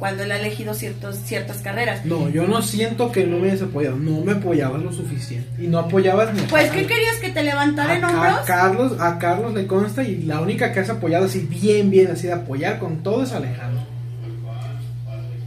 [0.00, 2.06] cuando él ha elegido ciertos, ciertas carreras.
[2.06, 3.96] No, yo no siento que no me hayas apoyado.
[3.96, 5.62] No me apoyabas lo suficiente.
[5.62, 6.70] Y no apoyabas ni Pues.
[6.70, 8.46] ¿qué querías que te levantara en a, a hombros?
[8.46, 12.28] Carlos, a Carlos le consta y la única que has apoyado así bien, bien, así
[12.28, 13.82] de apoyar con todo es Alejandro.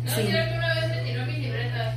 [0.06, 0.22] Sí.
[0.22, 1.96] una vez me tiró mis libretas.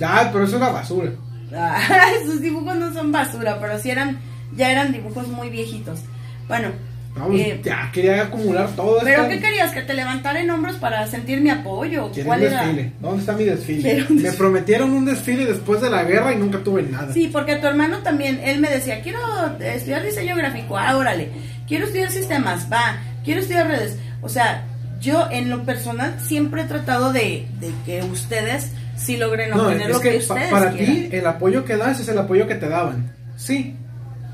[0.00, 1.10] Ah, pero eso era basura.
[1.52, 1.80] Ah,
[2.24, 4.20] sus dibujos no son basura, pero sí eran,
[4.54, 5.98] ya eran dibujos muy viejitos.
[6.46, 6.68] Bueno,
[7.14, 9.34] Vamos, eh, ya quería acumular todo ¿pero esto.
[9.34, 9.72] qué querías?
[9.72, 12.10] ¿Que te levantara en hombros para sentir mi apoyo?
[12.24, 12.62] ¿Cuál era?
[12.62, 12.92] desfile.
[13.00, 14.06] ¿Dónde está mi desfile?
[14.08, 17.12] Me prometieron un desfile después de la guerra y nunca tuve nada.
[17.12, 19.18] Sí, porque tu hermano también, él me decía, quiero
[19.60, 21.28] estudiar diseño gráfico, ah, órale,
[21.68, 23.98] quiero estudiar sistemas, va, quiero estudiar redes.
[24.22, 24.64] O sea,
[24.98, 29.90] yo en lo personal siempre he tratado de, de que ustedes sí logren No, obtener
[29.90, 30.94] es lo que, que pa- ustedes para quieran.
[30.94, 33.12] ti el apoyo que das es el apoyo que te daban.
[33.36, 33.74] Sí,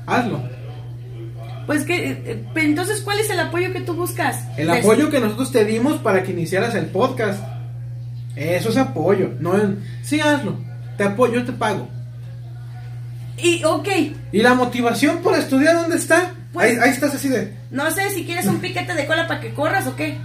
[0.05, 0.41] hazlo.
[1.69, 4.39] Pues que, eh, pero entonces, ¿cuál es el apoyo que tú buscas?
[4.57, 7.43] El apoyo que nosotros te dimos para que iniciaras el podcast.
[8.35, 9.33] Eso es apoyo.
[9.39, 9.53] No,
[10.01, 10.57] sí, hazlo.
[10.97, 11.87] Te apoyo, yo te pago.
[13.37, 13.87] Y, ok,
[14.31, 16.31] ¿Y la motivación por estudiar dónde está?
[16.53, 19.39] Pues- ahí, ahí estás así de no sé si quieres un piquete de cola para
[19.39, 20.17] que corras o qué.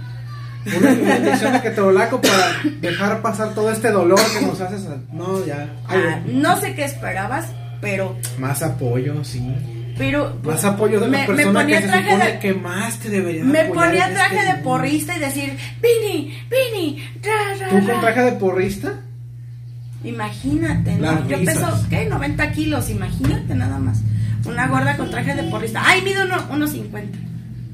[0.65, 4.87] una, inyección de ketorolaco para dejar pasar todo este dolor que nos haces.
[4.87, 5.69] a- No, ya.
[5.87, 7.49] Ah, no sé qué esperabas,
[7.81, 9.43] pero, Más apoyo, sí.
[9.97, 10.37] Pero...
[10.43, 12.99] Más apoyo de la me, me persona ponía que se traje supone de- que más
[12.99, 14.63] te debería Me apoyar ponía traje este de mundo.
[14.69, 17.93] porrista y decir, Vini, Vini, ra, ra, ¿Tú ra".
[17.93, 18.93] con traje de porrista?
[20.03, 21.27] Imagínate, ¿no?
[21.27, 22.05] Yo peso, ¿qué?
[22.05, 24.01] 90 kilos, imagínate nada más.
[24.45, 25.81] Una gorda con traje de porrista.
[25.83, 27.17] Ay, mido uno- unos 50.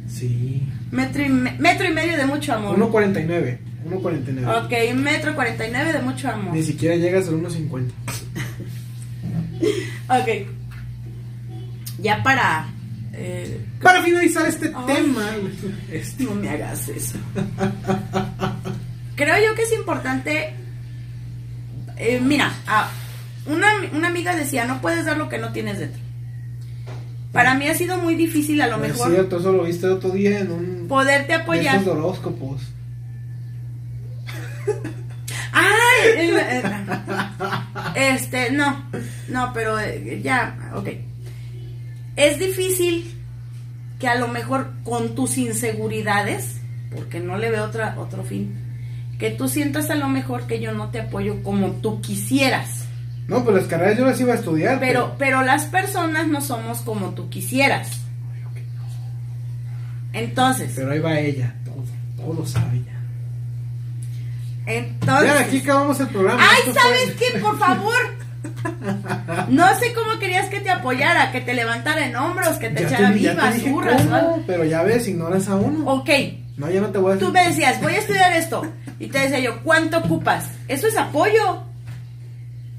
[0.07, 0.63] Sí.
[0.91, 2.77] Metro y, me- metro y medio de mucho amor.
[2.77, 3.57] 1.49.
[3.89, 4.65] 1.49.
[4.65, 6.53] Ok, metro 49 de mucho amor.
[6.53, 7.91] Ni siquiera llegas al 1.50.
[10.09, 10.47] Ok.
[12.01, 12.67] Ya para...
[13.13, 15.29] eh, Para finalizar este tema,
[15.91, 17.17] este, no me hagas eso.
[19.15, 20.53] Creo yo que es importante...
[21.97, 22.89] eh, mira, ah,
[23.45, 26.01] una, una amiga decía, no puedes dar lo que no tienes dentro.
[27.31, 29.87] Para mí ha sido muy difícil a lo no es mejor cierto, eso lo viste
[29.87, 31.83] otro día en un poderte de apoyar.
[31.83, 32.61] de horóscopos.
[35.53, 36.09] ¡Ay!
[36.17, 36.63] El- eh,
[37.95, 38.83] Este, no,
[39.29, 40.87] no, pero eh, ya, ok.
[42.15, 43.15] Es difícil
[43.99, 46.57] que a lo mejor con tus inseguridades,
[46.95, 48.53] porque no le veo otra, otro fin,
[49.19, 52.85] que tú sientas a lo mejor que yo no te apoyo como tú quisieras.
[53.27, 54.79] No, pues las carreras yo las iba a estudiar.
[54.79, 57.89] Pero, pero las personas no somos como tú quisieras.
[60.13, 61.85] Entonces, Pero ahí va ella, todo,
[62.17, 62.99] todo lo sabe ya.
[64.73, 65.27] entonces.
[65.29, 66.43] Ya, aquí acabamos el programa.
[66.43, 67.39] Ay, ¿sabes fue- qué?
[67.39, 67.95] Por favor.
[69.49, 72.87] No sé cómo querías que te apoyara, que te levantara en hombros, que te Ya
[72.87, 74.43] echara te, vivas, burras, ¿no?
[74.47, 75.85] pero ya ves, ignoras a uno.
[75.91, 76.09] Ok,
[76.57, 77.27] No, ya no te voy a decir.
[77.27, 78.61] tú me decías, voy a estudiar esto.
[78.99, 80.45] Y te decía yo, ¿cuánto ocupas?
[80.67, 81.63] Eso es apoyo.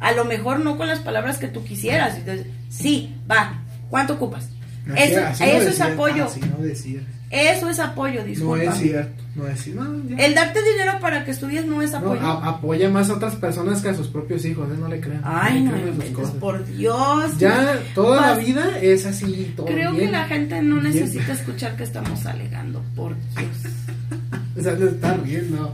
[0.01, 2.17] A lo mejor no con las palabras que tú quisieras.
[2.17, 3.61] Entonces, sí, va,
[3.91, 4.49] ¿cuánto ocupas?
[4.97, 6.25] Eso, así no eso es apoyo.
[6.25, 7.03] Así no decías.
[7.31, 8.65] Eso es apoyo, No disculpa.
[8.65, 9.22] es cierto.
[9.35, 9.83] No cierto.
[9.85, 10.27] No, ya.
[10.27, 12.21] El darte dinero para que estudies no es No, apoyo.
[12.21, 14.77] a- apoya más a otras personas que a sus propios hijos, ¿eh?
[14.79, 15.23] no le crean.
[15.25, 16.35] Ay, le no, sus inventes, cosas.
[16.35, 17.39] por Dios.
[17.39, 19.53] Ya toda la Pas- vida es así.
[19.57, 20.93] Todo Creo bien, que la gente no bien.
[20.95, 23.73] necesita escuchar que estamos alegando, por Dios.
[24.59, 25.71] O sea, no está bien, no.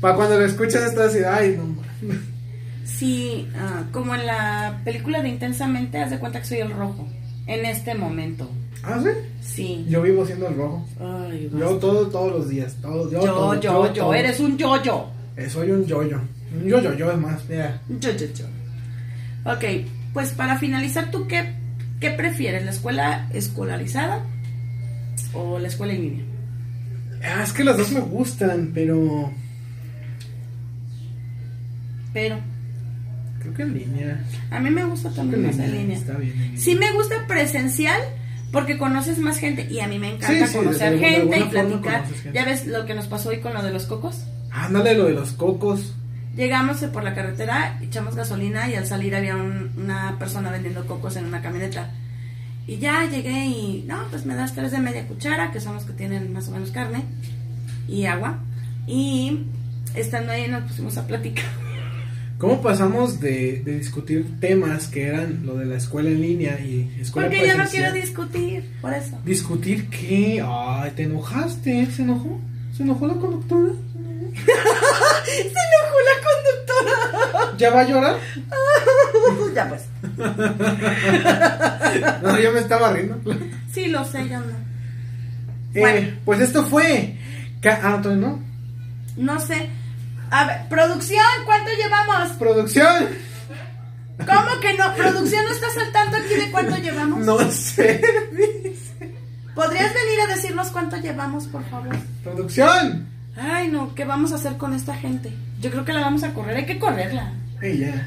[0.00, 1.74] Para cuando lo escuchas, estás así, ay, no.
[2.84, 7.08] Sí, ah, como en la película de Intensamente, haz de cuenta que soy el rojo
[7.48, 8.48] en este momento.
[8.88, 9.08] ¿Ah, sí?
[9.42, 9.86] Sí.
[9.88, 10.86] Yo vivo siendo el rojo.
[11.00, 12.76] Ay, Yo todo, todos los días.
[12.80, 14.14] Todo, yo, yo, todo, yo, yo, todo.
[14.14, 15.10] eres un yo-yo.
[15.36, 16.18] Eh, soy un yo-yo.
[16.54, 17.44] Un yo-yo, yo es más.
[17.48, 17.80] Mira.
[17.88, 18.44] Yo, yo, yo.
[19.52, 19.64] Ok,
[20.12, 21.52] pues para finalizar, ¿tú qué,
[22.00, 22.64] qué prefieres?
[22.64, 24.24] ¿La escuela escolarizada
[25.34, 26.24] o la escuela en línea?
[27.24, 29.32] Ah, es que las dos me gustan, pero
[32.12, 32.38] Pero
[33.40, 34.24] creo que en línea.
[34.50, 35.96] a mí me gusta también más en línea.
[35.98, 36.32] Está bien.
[36.32, 36.60] en línea.
[36.60, 38.00] Sí me gusta presencial
[38.52, 41.38] porque conoces más gente y a mí me encanta Sí, sí, conocer de- de gente
[41.38, 42.06] y platicar.
[42.06, 42.30] gente.
[42.32, 44.22] Ya ves lo que nos pasó hoy con lo de los cocos.
[44.50, 45.94] Ándale, lo de los cocos.
[46.36, 51.16] Llegamos por la carretera, echamos gasolina y al salir había un- una persona vendiendo cocos
[51.16, 51.90] en una camioneta.
[52.66, 55.84] Y ya llegué y, no, pues me das tres de media cuchara, que son los
[55.84, 57.04] que tienen más o menos carne,
[57.88, 58.38] y agua.
[58.86, 59.46] Y
[59.94, 61.44] estando ahí nos pusimos a platicar.
[62.38, 66.94] ¿Cómo pasamos de, de discutir temas que eran lo de la escuela en línea y
[67.00, 69.18] escuela Porque yo no quiero discutir, por eso.
[69.24, 70.44] ¿Discutir qué?
[70.46, 71.86] Ay, ¿te enojaste?
[71.90, 72.38] ¿Se enojó?
[72.76, 73.70] ¿Se enojó la conductora?
[74.36, 77.56] Se enojó la conductora.
[77.56, 78.16] ¿Ya va a llorar?
[79.54, 79.82] ya pues.
[82.22, 83.18] No, yo me estaba riendo.
[83.72, 84.44] Sí, lo sé, yo no.
[85.74, 86.08] Eh, Bueno.
[86.26, 87.16] pues esto fue.
[87.64, 88.38] Ah, entonces no.
[89.16, 89.70] No sé.
[90.30, 92.32] A ver, producción, ¿cuánto llevamos?
[92.32, 93.08] Producción.
[94.18, 94.94] ¿Cómo que no?
[94.94, 97.20] ¿Producción no está saltando aquí de cuánto llevamos?
[97.20, 98.00] No sé.
[99.54, 101.96] ¿Podrías venir a decirnos cuánto llevamos, por favor?
[102.22, 103.06] Producción.
[103.36, 105.32] Ay, no, ¿qué vamos a hacer con esta gente?
[105.60, 107.32] Yo creo que la vamos a correr, hay que correrla.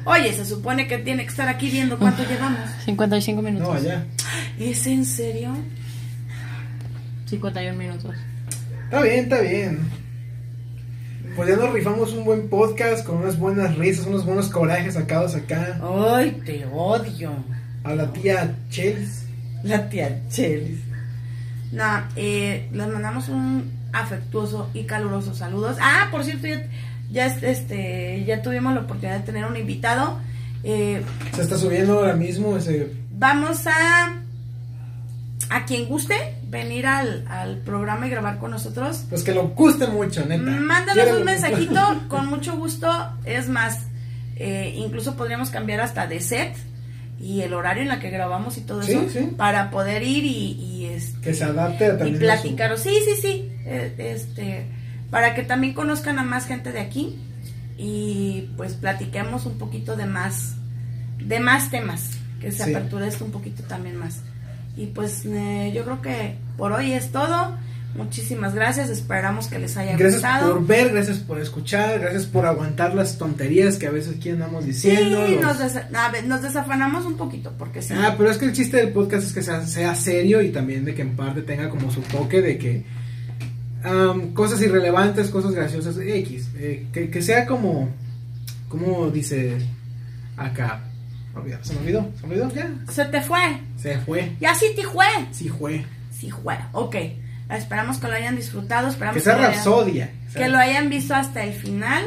[0.05, 2.69] Oye, se supone que tiene que estar aquí viendo cuánto llevamos.
[2.85, 3.67] 55 minutos.
[3.67, 4.05] No, ya.
[4.59, 5.55] ¿Es en serio?
[7.25, 8.15] 51 minutos.
[8.85, 9.98] Está bien, está bien.
[11.35, 15.35] Pues ya nos rifamos un buen podcast con unas buenas risas, unos buenos corajes sacados
[15.35, 15.79] acá.
[15.81, 17.31] Ay, te odio.
[17.83, 19.25] A la tía Chelis.
[19.63, 20.79] La tía Chelis.
[21.71, 25.77] No, eh, les mandamos un afectuoso y caluroso saludos.
[25.79, 26.67] Ah, por cierto, ya,
[27.11, 30.19] ya, este, ya tuvimos la oportunidad de tener un invitado.
[30.63, 31.01] Eh,
[31.35, 32.91] Se está subiendo ahora mismo ese.
[33.11, 34.13] vamos a
[35.51, 36.15] a quien guste
[36.49, 39.05] venir al, al programa y grabar con nosotros.
[39.09, 40.43] Pues que lo guste mucho, neta.
[40.43, 42.89] Mándanos Quiero- un mensajito con mucho gusto.
[43.25, 43.87] Es más,
[44.35, 46.55] eh, incluso podríamos cambiar hasta de set
[47.19, 49.31] y el horario en la que grabamos y todo Sí, eso sí.
[49.37, 52.77] para poder ir y, y, este, Que se adapte a y platicar.
[52.77, 53.51] Sí, sí, sí.
[53.65, 54.65] eh, este,
[55.11, 57.17] para que también conozcan a más gente de aquí
[57.77, 60.55] y pues platiquemos un poquito de más,
[61.19, 62.73] de más temas, que se Sí.
[62.73, 64.21] aperture esto un poquito también más.
[64.79, 67.57] Y pues eh, yo creo que por hoy es todo.
[67.95, 70.53] Muchísimas gracias, esperamos que les haya Gracias gustado.
[70.53, 74.63] por ver, gracias por escuchar, gracias por aguantar las tonterías que a veces aquí andamos
[74.63, 75.27] Sí, diciendo.
[75.27, 77.93] los- nos, desa- a ver, nos desafanamos un poquito porque sí.
[77.97, 80.85] Ah, pero es que el chiste del podcast es que sea, sea serio y también
[80.85, 82.85] de que en parte tenga como su toque de que
[84.33, 87.89] cosas irrelevantes, cosas graciosas, X, eh, que, que sea como,
[88.67, 89.57] como dice
[90.37, 90.83] acá,
[91.35, 93.39] Olvidado, se me olvidó, se me olvidó, ya, Se te fue.
[93.77, 95.05] se fue, Ya sí te fue.
[95.31, 96.57] sí fue, Sí fue.
[96.73, 96.95] Ok.
[97.49, 98.89] Esperamos que lo hayan disfrutado.
[98.89, 100.09] Esperamos que sea lo hayan- rapsodia.
[100.27, 102.03] o sea, que lo hayan visto hasta el final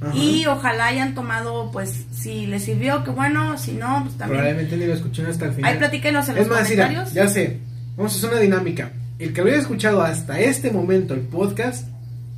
[0.00, 0.14] ajá.
[0.16, 4.40] y ojalá hayan tomado, pues, si les sirvió, que bueno, si no, pues también.
[4.40, 5.72] Probablemente ni lo escucharon hasta el final.
[5.72, 7.14] Ahí platíquenos en Es los más, mira, comentarios.
[7.14, 7.60] ya sé.
[7.96, 8.90] Vamos a hacer una dinámica.
[9.18, 11.86] El que lo haya escuchado hasta este momento el podcast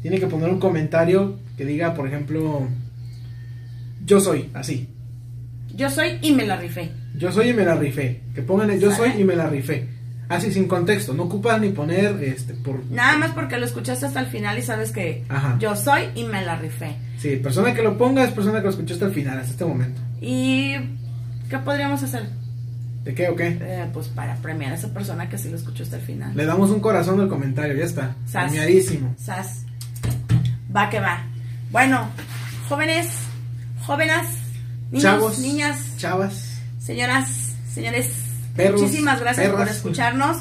[0.03, 2.69] tiene que poner un comentario que diga, por ejemplo,
[4.05, 4.89] yo soy, así.
[5.77, 6.91] Yo soy y me la rifé.
[7.17, 8.23] Yo soy y me la rifé.
[8.35, 9.13] Que pongan el yo ¿Sale?
[9.13, 9.89] soy y me la rifé.
[10.29, 11.15] Así, sin contexto.
[11.15, 12.85] No ocupas ni poner este por.
[12.91, 15.57] Nada más porque lo escuchaste hasta el final y sabes que Ajá.
[15.61, 16.97] yo soy y me la rifé.
[17.19, 19.65] Sí, persona que lo ponga es persona que lo escuchó hasta el final, hasta este
[19.65, 20.01] momento.
[20.21, 20.73] ¿Y
[21.49, 22.29] qué podríamos hacer?
[23.05, 23.57] ¿De qué o qué?
[23.61, 26.33] Eh, pues para premiar a esa persona que sí lo escuchó hasta el final.
[26.37, 28.17] Le damos un corazón al comentario, ya está.
[28.27, 28.47] Sas.
[28.47, 29.15] Premiadísimo.
[29.17, 29.65] Sas.
[30.75, 31.25] Va que va.
[31.71, 32.09] Bueno,
[32.69, 33.09] jóvenes,
[33.87, 34.27] jóvenes,
[34.91, 36.59] niños, Chavos, niñas, chavas.
[36.79, 38.09] señoras, señores,
[38.55, 40.39] Perros, muchísimas gracias por escucharnos.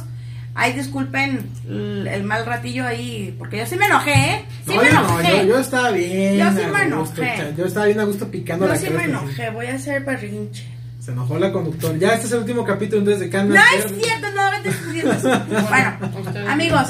[0.58, 4.46] Ay, disculpen el, el mal ratillo ahí, porque yo sí me enojé, ¿eh?
[4.66, 6.38] Sí no, me yo no, yo, yo estaba bien.
[6.38, 7.54] Yo sí me enojé.
[7.58, 10.66] Yo estaba bien a gusto picando Yo la sí me enojé, voy a hacer berrinche.
[11.02, 11.98] Se enojó la conductora.
[11.98, 15.46] Ya este es el último capítulo entonces de Canas No es cierto, no diciendo.
[15.70, 16.88] Bueno, amigos,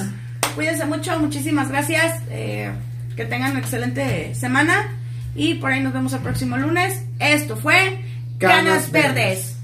[0.54, 2.22] cuídense mucho, muchísimas gracias.
[2.30, 2.72] eh,
[3.16, 4.90] que tengan una excelente semana.
[5.36, 7.02] Y por ahí nos vemos el próximo lunes.
[7.20, 8.02] Esto fue
[8.40, 9.14] Canas, Canas Verdes.
[9.14, 9.56] Verdes.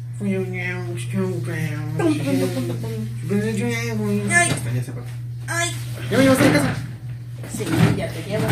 [5.47, 5.72] Ay.
[6.11, 6.76] ¿Ya me llevaste a casa?
[7.57, 7.65] Sí,
[7.97, 8.45] ya te llevo.